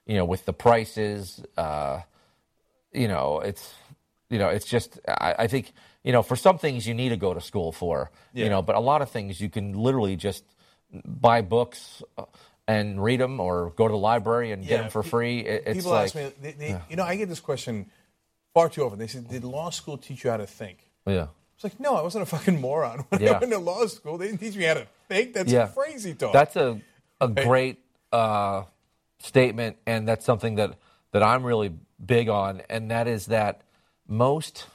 [0.07, 2.01] you know, with the prices, uh,
[2.93, 3.75] you know, it's
[4.29, 5.73] you know, it's just I, I, think
[6.03, 8.45] you know for some things you need to go to school for, yeah.
[8.45, 10.45] you know, but a lot of things you can literally just
[11.05, 12.25] buy books uh,
[12.67, 14.69] and read them or go to the library and yeah.
[14.69, 15.41] get them for free.
[15.41, 16.83] It, it's People like, ask me, they, they, yeah.
[16.89, 17.91] you know, I get this question
[18.53, 18.99] far too often.
[18.99, 21.27] They say, "Did law school teach you how to think?" Yeah.
[21.55, 24.19] It's like, no, I wasn't a fucking moron when I went to law school.
[24.19, 25.35] They didn't teach me how to think.
[25.35, 26.33] That's crazy talk.
[26.33, 26.81] That's a
[27.21, 27.79] a great
[28.13, 28.65] uh,
[29.19, 30.77] statement, and that's something that
[31.13, 31.73] that I'm really
[32.05, 33.63] big on, and that is that
[34.09, 34.67] most.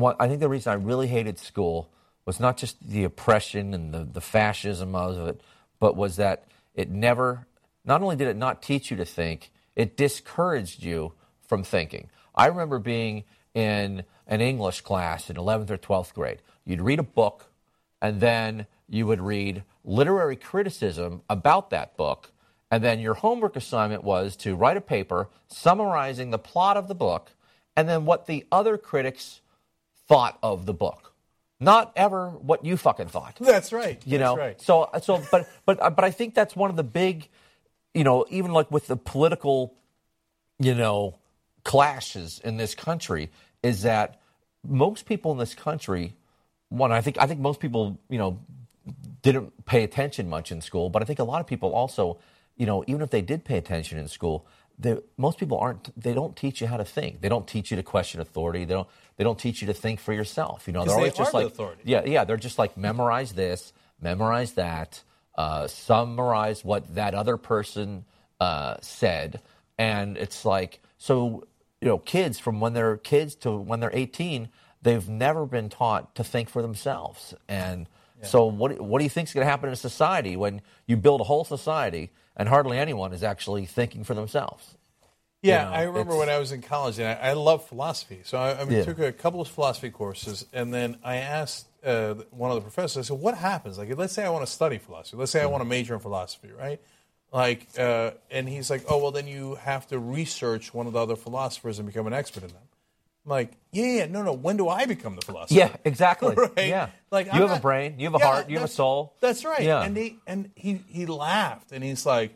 [0.00, 1.90] I think the reason I really hated school
[2.26, 5.40] was not just the oppression and the, the fascism of it,
[5.80, 7.46] but was that it never,
[7.84, 11.12] not only did it not teach you to think, it discouraged you
[11.46, 12.10] from thinking.
[12.34, 16.42] I remember being in an English class in 11th or 12th grade.
[16.64, 17.50] You'd read a book,
[18.00, 22.30] and then you would read literary criticism about that book,
[22.70, 26.94] and then your homework assignment was to write a paper summarizing the plot of the
[26.94, 27.30] book
[27.74, 29.40] and then what the other critics
[30.06, 31.14] thought of the book.
[31.60, 33.36] Not ever what you fucking thought.
[33.40, 34.00] That's right.
[34.04, 34.36] You that's know.
[34.36, 34.60] Right.
[34.60, 37.28] So so but but but I think that's one of the big,
[37.94, 39.74] you know, even like with the political,
[40.58, 41.18] you know,
[41.64, 43.30] clashes in this country
[43.62, 44.20] is that
[44.64, 46.14] most people in this country,
[46.68, 48.38] one, I think I think most people, you know,
[49.22, 52.18] didn't pay attention much in school, but I think a lot of people also
[52.58, 54.44] you know, even if they did pay attention in school,
[55.16, 56.00] most people aren't.
[56.00, 57.20] They don't teach you how to think.
[57.20, 58.64] They don't teach you to question authority.
[58.64, 58.88] They don't.
[59.16, 60.66] They don't teach you to think for yourself.
[60.66, 61.82] You know, they're always they just like authority.
[61.84, 62.24] yeah, yeah.
[62.24, 65.02] They're just like memorize this, memorize that,
[65.36, 68.04] uh, summarize what that other person
[68.40, 69.40] uh, said,
[69.78, 71.44] and it's like so.
[71.80, 74.48] You know, kids from when they're kids to when they're 18,
[74.82, 77.34] they've never been taught to think for themselves.
[77.48, 77.86] And
[78.20, 78.26] yeah.
[78.26, 80.96] so, what what do you think is going to happen in a society when you
[80.96, 82.10] build a whole society?
[82.38, 84.76] And hardly anyone is actually thinking for themselves.
[85.42, 88.20] Yeah, you know, I remember when I was in college, and I, I love philosophy.
[88.24, 88.84] So I, I yeah.
[88.84, 93.06] took a couple of philosophy courses, and then I asked uh, one of the professors,
[93.06, 93.78] I said, "What happens?
[93.78, 95.16] Like, let's say I want to study philosophy.
[95.16, 96.80] Let's say I want to major in philosophy, right?
[97.32, 101.00] Like, uh, and he's like, "Oh, well, then you have to research one of the
[101.00, 102.67] other philosophers and become an expert in them."
[103.28, 104.32] Like, yeah, yeah, no, no.
[104.32, 105.58] When do I become the philosopher?
[105.58, 106.34] Yeah, exactly.
[106.36, 106.50] right?
[106.56, 108.68] Yeah, like you I'm have not, a brain, you have a yeah, heart, you have
[108.68, 109.14] a soul.
[109.20, 109.62] That's right.
[109.62, 109.82] Yeah.
[109.82, 112.32] And he and he he laughed and he's like,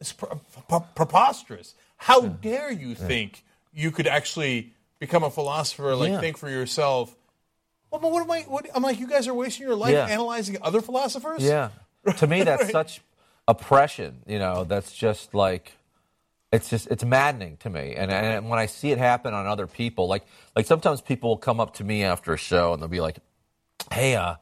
[0.00, 0.28] it's pre-
[0.68, 1.74] pre- preposterous.
[1.96, 2.32] How yeah.
[2.40, 2.94] dare you yeah.
[2.94, 5.94] think you could actually become a philosopher?
[5.94, 7.14] Like think for yourself.
[7.90, 8.40] Well, but what am I?
[8.42, 11.44] What, I'm like, you guys are wasting your life analyzing other philosophers.
[11.44, 11.68] Yeah.
[12.16, 12.72] to me, that's right?
[12.72, 13.00] such
[13.46, 14.22] oppression.
[14.26, 15.72] You know, that's just like
[16.52, 17.94] it's just it's maddening to me.
[17.96, 21.38] And, and when i see it happen on other people like like sometimes people will
[21.38, 23.18] come up to me after a show and they'll be like
[23.92, 24.36] hey uh,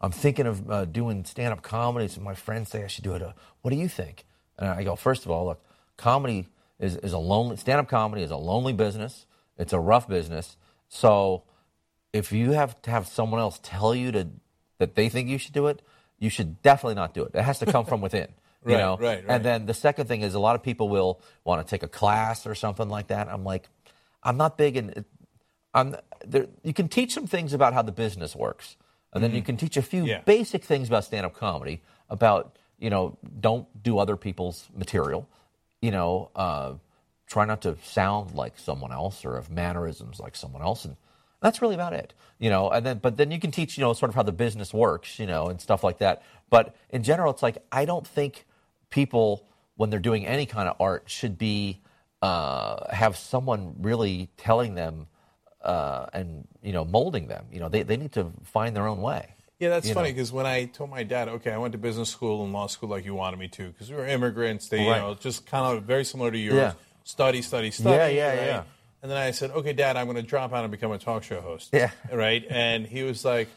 [0.00, 2.08] i'm thinking of uh, doing stand-up comedy.
[2.08, 3.22] So my friends say i should do it.
[3.22, 4.24] Uh, what do you think?
[4.58, 5.64] And i go first of all look
[5.96, 6.48] comedy
[6.78, 9.26] is, is a lonely stand-up comedy is a lonely business.
[9.56, 10.56] It's a rough business.
[10.88, 11.44] So
[12.12, 14.28] if you have to have someone else tell you to
[14.78, 15.82] that they think you should do it
[16.18, 17.32] you should definitely not do it.
[17.34, 18.28] It has to come from within
[18.64, 18.96] you right, know?
[18.96, 19.24] Right, right.
[19.28, 21.88] And then the second thing is a lot of people will want to take a
[21.88, 23.28] class or something like that.
[23.28, 23.68] I'm like,
[24.22, 25.04] I'm not big in.
[25.74, 26.46] I'm there.
[26.62, 28.76] You can teach some things about how the business works,
[29.12, 29.36] and then mm-hmm.
[29.36, 30.20] you can teach a few yeah.
[30.24, 31.82] basic things about stand-up comedy.
[32.08, 35.28] About you know, don't do other people's material.
[35.82, 36.74] You know, uh,
[37.26, 40.96] try not to sound like someone else or have mannerisms like someone else, and
[41.40, 42.14] that's really about it.
[42.38, 44.32] You know, and then but then you can teach you know sort of how the
[44.32, 46.22] business works, you know, and stuff like that.
[46.48, 48.46] But in general, it's like I don't think
[48.90, 51.82] people, when they're doing any kind of art, should be
[52.22, 55.06] uh, have someone really telling them
[55.62, 57.46] uh, and you know molding them.
[57.52, 59.34] You know, they they need to find their own way.
[59.60, 62.44] Yeah, that's funny because when I told my dad, okay, I went to business school
[62.44, 64.96] and law school like you wanted me to, because we were immigrants, they, right.
[64.96, 66.56] you know, just kind of very similar to yours.
[66.56, 66.72] Yeah.
[67.04, 67.96] Study, study, study.
[67.96, 68.46] Yeah, yeah, right?
[68.46, 68.62] yeah.
[69.02, 71.22] And then I said, okay, Dad, I'm going to drop out and become a talk
[71.22, 71.70] show host.
[71.72, 71.90] Yeah.
[72.12, 72.44] Right.
[72.48, 73.48] And he was like,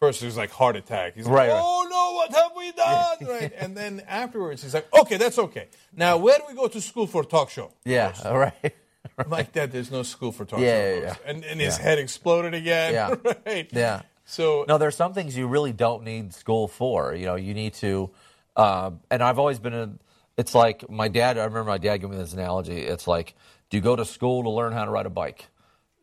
[0.00, 1.14] First, it was like heart attack.
[1.16, 4.86] He's like, right, "Oh no, what have we done?" right, and then afterwards, he's like,
[4.94, 5.68] "Okay, that's okay.
[5.94, 8.54] Now, where do we go to school for talk show?" Yeah, all right.
[8.62, 9.28] right.
[9.28, 9.72] Like that.
[9.72, 10.94] There's no school for talk yeah, show.
[10.94, 11.14] Yeah, yeah.
[11.26, 12.94] And, and his head exploded again.
[12.94, 13.14] Yeah,
[13.46, 13.68] right.
[13.72, 14.02] Yeah.
[14.24, 17.14] So no, there's some things you really don't need school for.
[17.14, 18.10] You know, you need to.
[18.54, 19.90] Uh, and I've always been a.
[20.36, 21.38] It's like my dad.
[21.38, 22.82] I remember my dad giving me this analogy.
[22.82, 23.34] It's like,
[23.68, 25.46] do you go to school to learn how to ride a bike?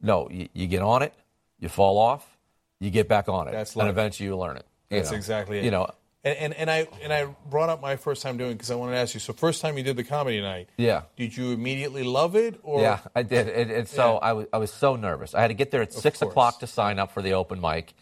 [0.01, 1.13] No, you, you get on it,
[1.59, 2.34] you fall off,
[2.79, 4.65] you get back on it, That's and eventually you learn it.
[4.89, 5.17] You That's know?
[5.17, 5.65] exactly it.
[5.65, 5.89] You know,
[6.23, 8.93] and, and, and I and I brought up my first time doing because I wanted
[8.93, 9.19] to ask you.
[9.19, 12.59] So first time you did the comedy night, yeah, did you immediately love it?
[12.63, 13.49] Or yeah, I did.
[13.49, 14.29] And, it so yeah.
[14.29, 15.33] I was I was so nervous.
[15.33, 16.31] I had to get there at of six course.
[16.31, 17.93] o'clock to sign up for the open mic.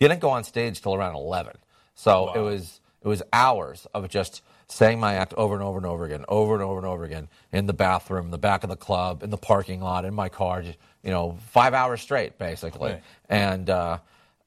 [0.00, 1.56] Didn't go on stage till around eleven.
[1.94, 2.34] So wow.
[2.34, 6.04] it was It was hours of just saying my act over and over and over
[6.04, 9.22] again, over and over and over again, in the bathroom, the back of the club,
[9.22, 12.92] in the parking lot, in my car, just, you know, five hours straight, basically.
[12.92, 13.02] Right.
[13.28, 13.98] And, uh,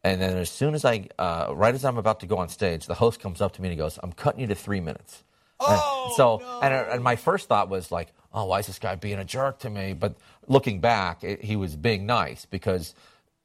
[0.03, 2.85] and then as soon as I, uh, right as I'm about to go on stage,
[2.87, 5.23] the host comes up to me and he goes, I'm cutting you to three minutes.
[5.59, 6.59] Oh, And so, no.
[6.61, 9.59] and, and my first thought was like, oh, why is this guy being a jerk
[9.59, 9.93] to me?
[9.93, 10.15] But
[10.47, 12.95] looking back, it, he was being nice because,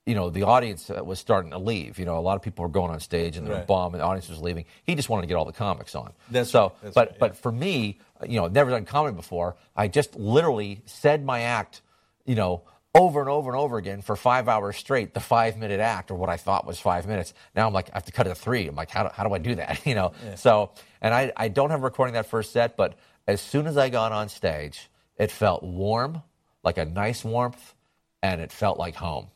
[0.07, 1.99] you know, the audience uh, was starting to leave.
[1.99, 3.66] You know, a lot of people were going on stage and they were Right.
[3.66, 4.64] bummed and the audience was leaving.
[4.85, 6.12] He just wanted to get all the comics on.
[6.31, 9.57] That's so, right, that's but, right, but for me, you know, never done comedy before.
[9.77, 11.83] I just literally said my act,
[12.25, 12.62] you know,
[12.97, 16.15] over and over and over again for five hours straight, the five minute act or
[16.15, 17.35] what I thought was five minutes.
[17.55, 18.67] Now I'm like, I have to cut it to three.
[18.67, 19.81] I'm like, how do, how do I do that?
[19.87, 22.95] You know, so, and I, I don't have a recording that first set, but
[23.27, 26.23] as soon as I got on stage, it felt warm,
[26.65, 27.75] like a nice warmth,
[28.23, 29.29] and it felt like home.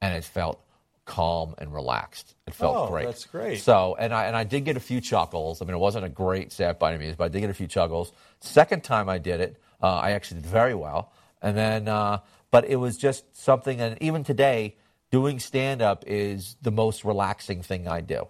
[0.00, 0.60] And it felt
[1.06, 2.34] calm and relaxed.
[2.46, 3.06] It felt Oh, great.
[3.06, 3.60] that's great.
[3.60, 5.62] So, and I and I did get a few chuckles.
[5.62, 7.54] I mean, it wasn't a great set by any means, but I did get a
[7.54, 8.12] few chuckles.
[8.40, 11.12] Second time I did it, uh, I actually did very well.
[11.42, 12.18] And then, uh,
[12.50, 13.80] but it was just something.
[13.80, 14.76] And even today,
[15.10, 18.28] doing stand up is the most relaxing thing I do.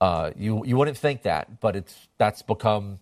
[0.00, 2.98] Uh, you you wouldn't think that, but it's that's become,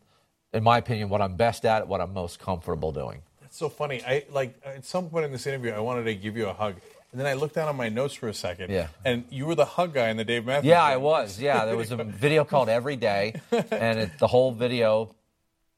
[0.53, 3.23] in my opinion, what I'm best at, what I'm most comfortable doing.
[3.41, 4.03] That's so funny.
[4.05, 6.75] I like at some point in this interview, I wanted to give you a hug,
[7.11, 8.71] and then I looked down on my notes for a second.
[8.71, 8.89] Yeah.
[9.05, 10.69] And you were the hug guy in the Dave Matthews.
[10.69, 10.95] Yeah, Show.
[10.95, 11.41] I was.
[11.41, 15.15] Yeah, there was a video called Every Day, and it, the whole video,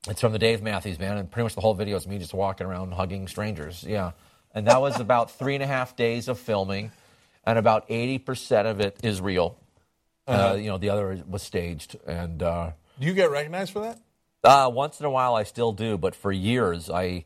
[0.09, 2.35] it's from the Dave Matthews Band, and pretty much the whole video is me just
[2.35, 3.83] walking around hugging strangers.
[3.83, 4.13] Yeah,
[4.55, 6.91] and that was about three and a half days of filming,
[7.45, 9.57] and about eighty percent of it is real.
[10.27, 13.99] uh you know, the other was staged, and uh, Do you get recognized for that?
[14.45, 17.25] uh, once in a while I still do, but for years I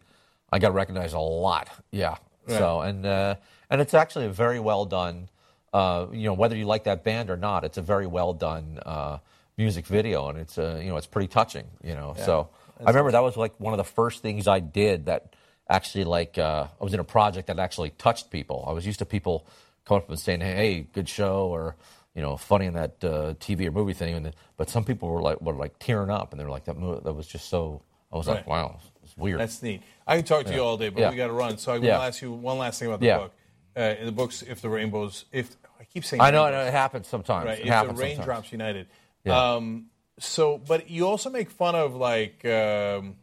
[0.52, 1.68] I got recognized a lot.
[1.90, 2.16] Yeah.
[2.48, 3.34] So and uh,
[3.70, 5.28] and it's actually a very well done.
[5.72, 8.78] Uh, you know, whether you like that band or not, it's a very well done
[8.86, 9.18] uh,
[9.58, 11.66] music video, and it's uh, you know it's pretty touching.
[11.82, 12.48] You know, so
[12.80, 15.34] I remember that was like one of the first things I did that
[15.68, 18.64] actually like uh, I was in a project that actually touched people.
[18.68, 19.46] I was used to people
[19.84, 21.76] coming up and saying, "Hey, good show," or
[22.14, 24.14] you know, funny in that uh, TV or movie thing.
[24.14, 26.76] And but some people were like were like tearing up, and they were like, "That
[26.76, 29.82] mo- that was just so." I was like, "Wow, it's weird." That's neat.
[30.06, 31.10] I can talk to you all day, but Yeah.
[31.10, 31.58] we got to run.
[31.58, 31.96] So I Yeah.
[31.98, 33.18] will ask you one last thing about the Yeah.
[33.18, 33.32] book.
[33.76, 36.64] Uh, in the books, if the rainbows, if I keep saying, I know, I rainbows.
[36.64, 37.44] know it happens sometimes.
[37.44, 37.58] right?
[37.58, 38.52] It If the raindrops sometimes.
[38.52, 38.86] united.
[39.24, 39.54] Yeah.
[39.54, 39.86] Um,
[40.18, 43.16] so, but you also make fun of like um,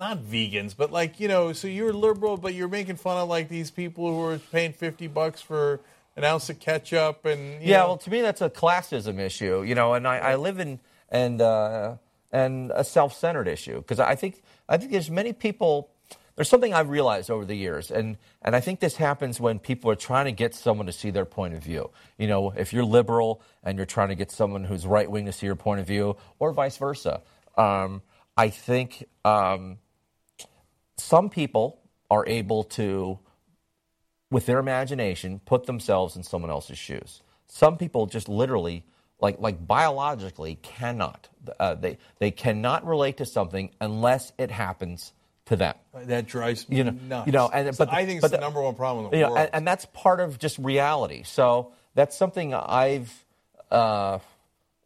[0.00, 3.48] not vegans, but like you know, so you're liberal, but you're making fun of like
[3.48, 5.80] these people who are paying fifty bucks for
[6.16, 9.62] an ounce of ketchup and you Yeah, know, well, to me, that's a classism issue,
[9.64, 10.80] you know, and I, I live in
[11.10, 11.96] and uh,
[12.32, 15.90] and a self-centered issue because I think I think there's many people.
[16.36, 19.90] There's something I've realized over the years, and and I think this happens when people
[19.90, 21.90] are trying to get someone to see their point of view.
[22.18, 25.32] You know, if you're liberal and you're trying to get someone who's right wing to
[25.32, 27.22] see your point of view, or vice versa.
[27.56, 28.02] Um,
[28.36, 29.78] I think um,
[30.98, 31.80] some people
[32.10, 33.18] are able to
[34.30, 37.22] with their imagination, put themselves in someone else's shoes.
[37.46, 38.84] Some people just literally,
[39.20, 41.28] like like biologically, cannot.
[41.58, 45.12] Uh, they they cannot relate to something unless it happens
[45.46, 45.74] to them.
[45.94, 47.26] that drives me You know, nuts.
[47.26, 49.16] you know, and So but I think it's but the, number one problem in the
[49.16, 49.38] you know, world.
[49.46, 51.22] and, and that's part of just reality.
[51.22, 53.12] So that's something I've.
[53.70, 54.18] Uh,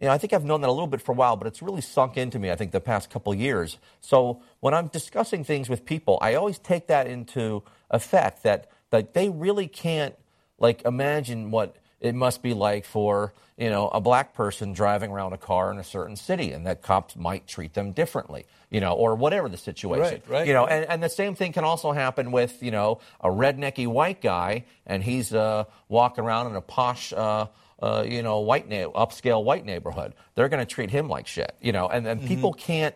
[0.03, 1.63] you know, I think I've known that a little bit for a while, but it's
[1.63, 3.79] really sunk into me, I think, the past couple years.
[4.01, 9.15] So when I'm discussing things with people, I always take that into effect that, that
[9.15, 10.17] they really can't,
[10.59, 15.35] like, imagine what it must be like for, you know, a black person driving around
[15.35, 18.95] a car in a certain city and that cops might treat them differently, you know,
[18.95, 20.21] or whatever the situation.
[20.27, 22.99] Right, right, You know, and, and the same thing can also happen with, you know,
[23.21, 27.47] a rednecky white guy and he's uh, walking around in a posh, uh,
[27.83, 30.15] uh, you know, white na- upscale white neighborhood.
[30.35, 32.29] They're going to treat him like shit, you know, and, and Mm-hmm.
[32.29, 32.95] people can't,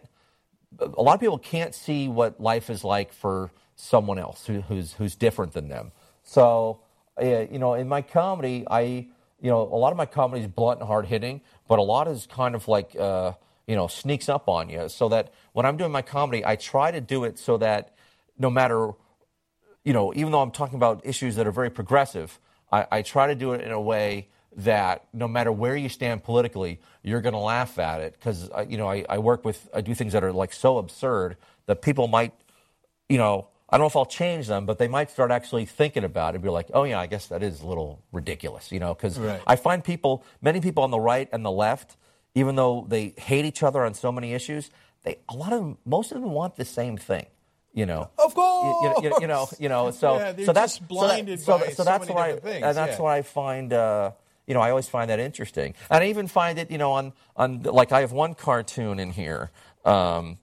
[0.81, 4.93] a lot of people can't see what life is like for someone else who, who's,
[4.95, 5.93] who's different than them.
[6.23, 6.81] So,
[7.21, 9.09] uh, you know, in my comedy, I,
[9.41, 12.09] you know, a lot of my comedy is blunt and hard hitting, but a lot
[12.09, 13.33] is kind of like, uh,
[13.67, 14.89] you know, sneaks up on you.
[14.89, 17.95] So that when I'm doing my comedy, I try to do it so that
[18.39, 18.93] no matter
[19.85, 22.41] you know, even though I'm talking about issues that are very progressive,
[22.73, 26.25] I, I try to do it in a way that no matter where you stand
[26.25, 29.81] politically, you're going to laugh at it because you know I, I work with I
[29.83, 31.37] do things that are like so absurd
[31.67, 32.33] that people might,
[33.09, 36.05] you know, I don't know if I'll change them, but they might start actually thinking
[36.05, 36.37] about it.
[36.37, 39.19] And be like, oh yeah, I guess that is a little ridiculous, you know, because
[39.19, 39.43] Right.
[39.47, 41.97] I find people, many people on the right and the left,
[42.35, 44.71] even though they hate each other on so many issues,
[45.03, 47.27] they a lot of them, most of them want the same thing,
[47.75, 48.09] you know.
[48.19, 49.91] Of You- you, you, you know, you know.
[49.91, 52.97] So, Yeah, so that's just blinded so, that, by so, so that's I, and that's
[52.97, 53.03] yeah.
[53.03, 53.73] what I find.
[53.73, 54.13] Uh,
[54.47, 55.75] you know, I always find that interesting.
[55.91, 59.11] And I even find it, you know, on, on like I have one cartoon in
[59.11, 59.51] here.
[59.85, 60.39] Um,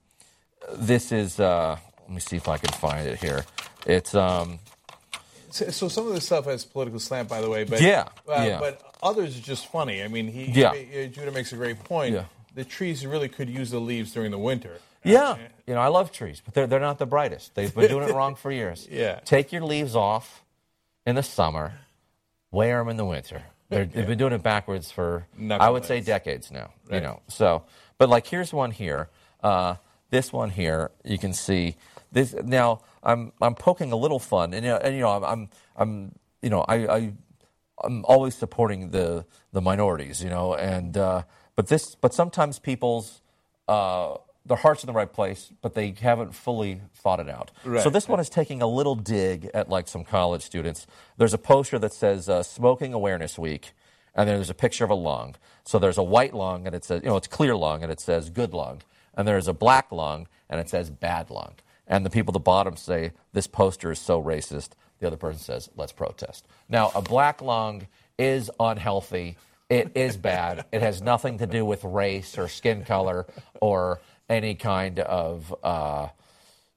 [0.74, 3.46] this is, uh, let me see if I can find it here.
[3.86, 4.60] It's, um,
[5.50, 7.64] so, so some of this stuff has political slant, by the way.
[7.64, 8.60] But Yeah, uh, yeah.
[8.60, 10.02] But others are just funny.
[10.04, 10.74] I mean, he, Yeah.
[10.74, 12.14] he- uh, Judah makes a great point.
[12.14, 12.26] Yeah.
[12.56, 14.78] The trees really could use the leaves during the winter.
[15.06, 15.36] Yeah,
[15.68, 17.56] you know, I love trees, but they're, they're not the brightest.
[17.56, 18.88] They've been doing it wrong for years.
[18.92, 19.20] Yeah.
[19.26, 20.44] Take your leaves off
[21.06, 21.74] in the summer,
[22.52, 23.44] wear them in the winter.
[23.74, 25.28] They're, They've been doing it backwards for,
[25.62, 26.72] I would say, decades now.
[26.92, 27.64] You know, so,
[27.98, 29.10] but like, here's one here.
[29.42, 29.76] Uh,
[30.10, 31.76] this one here, you can see
[32.12, 32.34] this.
[32.34, 35.50] Now, I'm I'm poking a little fun, and, you know, and you know, I'm I'm,
[35.76, 36.12] I'm
[36.42, 37.14] you know, I, I
[37.84, 41.24] I'm always supporting the the minorities, you know, and uh,
[41.56, 43.22] but this, but sometimes people's
[43.68, 44.16] uh,
[44.46, 47.52] their heart's in the right place, but they haven't fully thought it out.
[47.64, 47.82] Right.
[47.82, 50.86] So this one is taking a little dig at like some college students.
[51.18, 53.72] There's a poster that says uh, "Smoking Awareness Week,"
[54.14, 55.36] and then there's a picture of a lung.
[55.64, 58.02] So there's a white lung, and it says, you know, it's clear lung, and it
[58.02, 58.82] says "good lung,"
[59.16, 61.56] and there's a black lung, and it says "bad lung."
[61.88, 64.70] And the people at the bottom say, "This poster is so racist."
[65.00, 67.88] The other person says, "Let's protest." Now, a black lung
[68.18, 69.38] is unhealthy.
[69.70, 70.66] It is bad.
[70.72, 73.26] It has nothing to do with race or skin color
[73.60, 76.08] or any kind of, uh,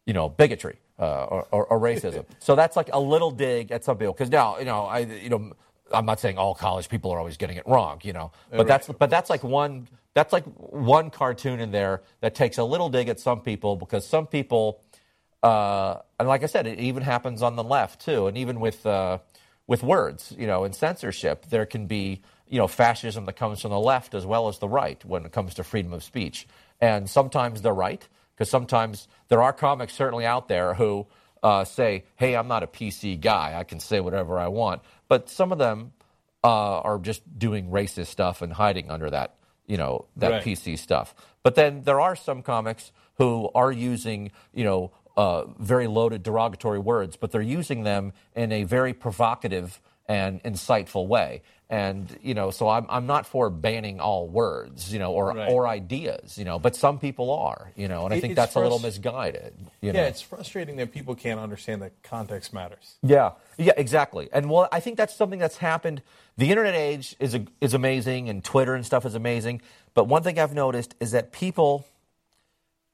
[0.04, 2.24] you know, bigotry uh, or, or, or racism.
[2.38, 4.12] so that's like a little dig at some people.
[4.12, 5.52] Because now, you know, I, you know,
[5.92, 8.88] I'm not saying all college people are always getting it wrong, you know, but that's
[8.88, 13.08] but that's like one that's like one cartoon in there that takes a little dig
[13.08, 14.80] at some people because some people
[15.42, 18.84] uh, and like I said, it even happens on the left too, and even with
[18.84, 19.18] uh,
[19.66, 23.70] with words, you know, in censorship, there can be you know fascism that comes from
[23.70, 26.48] the left as well as the right when it comes to freedom of speech,
[26.80, 31.06] and sometimes they're right because sometimes there are comics certainly out there who
[31.42, 35.28] uh, say, "Hey, I'm not a PC guy; I can say whatever I want," but
[35.28, 35.92] some of them
[36.44, 39.34] uh, are just doing racist stuff and hiding under that
[39.66, 40.42] you know that Right.
[40.44, 41.14] PC stuff.
[41.42, 46.78] But then there are some comics who are using, you know, uh, very loaded derogatory
[46.78, 51.42] words, but they're using them in a very provocative and insightful way.
[51.68, 55.50] And you know, so I'm I'm not for banning all words, you know, or Right.
[55.50, 58.54] or ideas, you know, but some people are, you know, and I think it's that's
[58.54, 59.52] a little misguided.
[59.80, 59.98] You know?
[59.98, 62.94] Yeah, it's frustrating that people can't understand that context matters.
[63.02, 64.28] Yeah, yeah, exactly.
[64.32, 66.02] And well, I think that's something that's happened.
[66.36, 69.60] The internet age is a, is amazing, and Twitter and stuff is amazing.
[69.92, 71.84] But one thing I've noticed is that people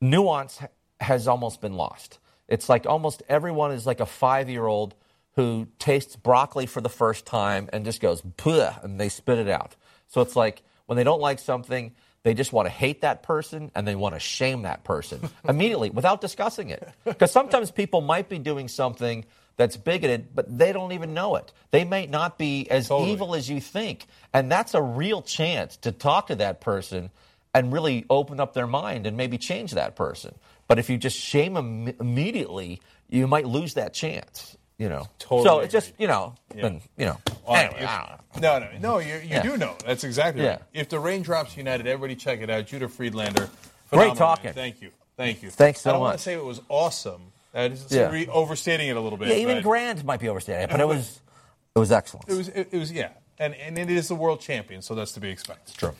[0.01, 0.61] nuance
[1.01, 2.19] has almost been lost.
[2.49, 4.95] It's like almost everyone is like a five year old
[5.35, 9.49] who tastes broccoli for the first time and just goes Puh, and they spit it
[9.49, 9.77] out.
[10.09, 13.71] So it's like when they don't like something, they just want to hate that person
[13.75, 16.87] and they want to shame that person immediately without discussing it.
[17.05, 19.25] Because sometimes people might be doing something
[19.57, 21.53] that's bigoted, but they don't even know it.
[21.71, 23.13] They may not be as Totally.
[23.13, 24.07] evil as you think.
[24.33, 27.11] And that's a real chance to talk to that person
[27.55, 30.35] and really open up their mind and maybe change that person.
[30.69, 32.81] But if you just shame them immediately,
[33.11, 34.57] you might lose that chance.
[34.79, 36.67] You know, Totally so it's just you know, Yeah.
[36.67, 37.19] and, you know.
[37.47, 38.59] Well, anyway, if- I don't know.
[38.59, 38.99] no, no, no.
[38.99, 39.43] You, you Yeah.
[39.43, 39.77] do know.
[39.87, 40.61] That's exactly right.
[40.73, 40.81] Yeah.
[40.81, 42.67] If the Raindrops United, everybody check it out.
[42.67, 43.49] Judah Friedlander.
[43.91, 44.47] Great talking.
[44.47, 44.55] man.
[44.55, 44.91] Thank you.
[45.17, 45.51] Thank you.
[45.51, 47.33] Thanks so I don't want to say it was awesome.
[47.53, 48.11] That is Yeah.
[48.11, 49.29] re- overstating it a little bit.
[49.29, 51.21] Yeah, even but Grand might be overstating it, but it was
[51.77, 52.29] it was excellent.
[52.29, 52.49] It was.
[52.49, 52.91] It, it was.
[52.91, 53.11] Yeah.
[53.39, 55.77] And and it is the world champion, so that's to be expected.
[55.77, 55.95] True.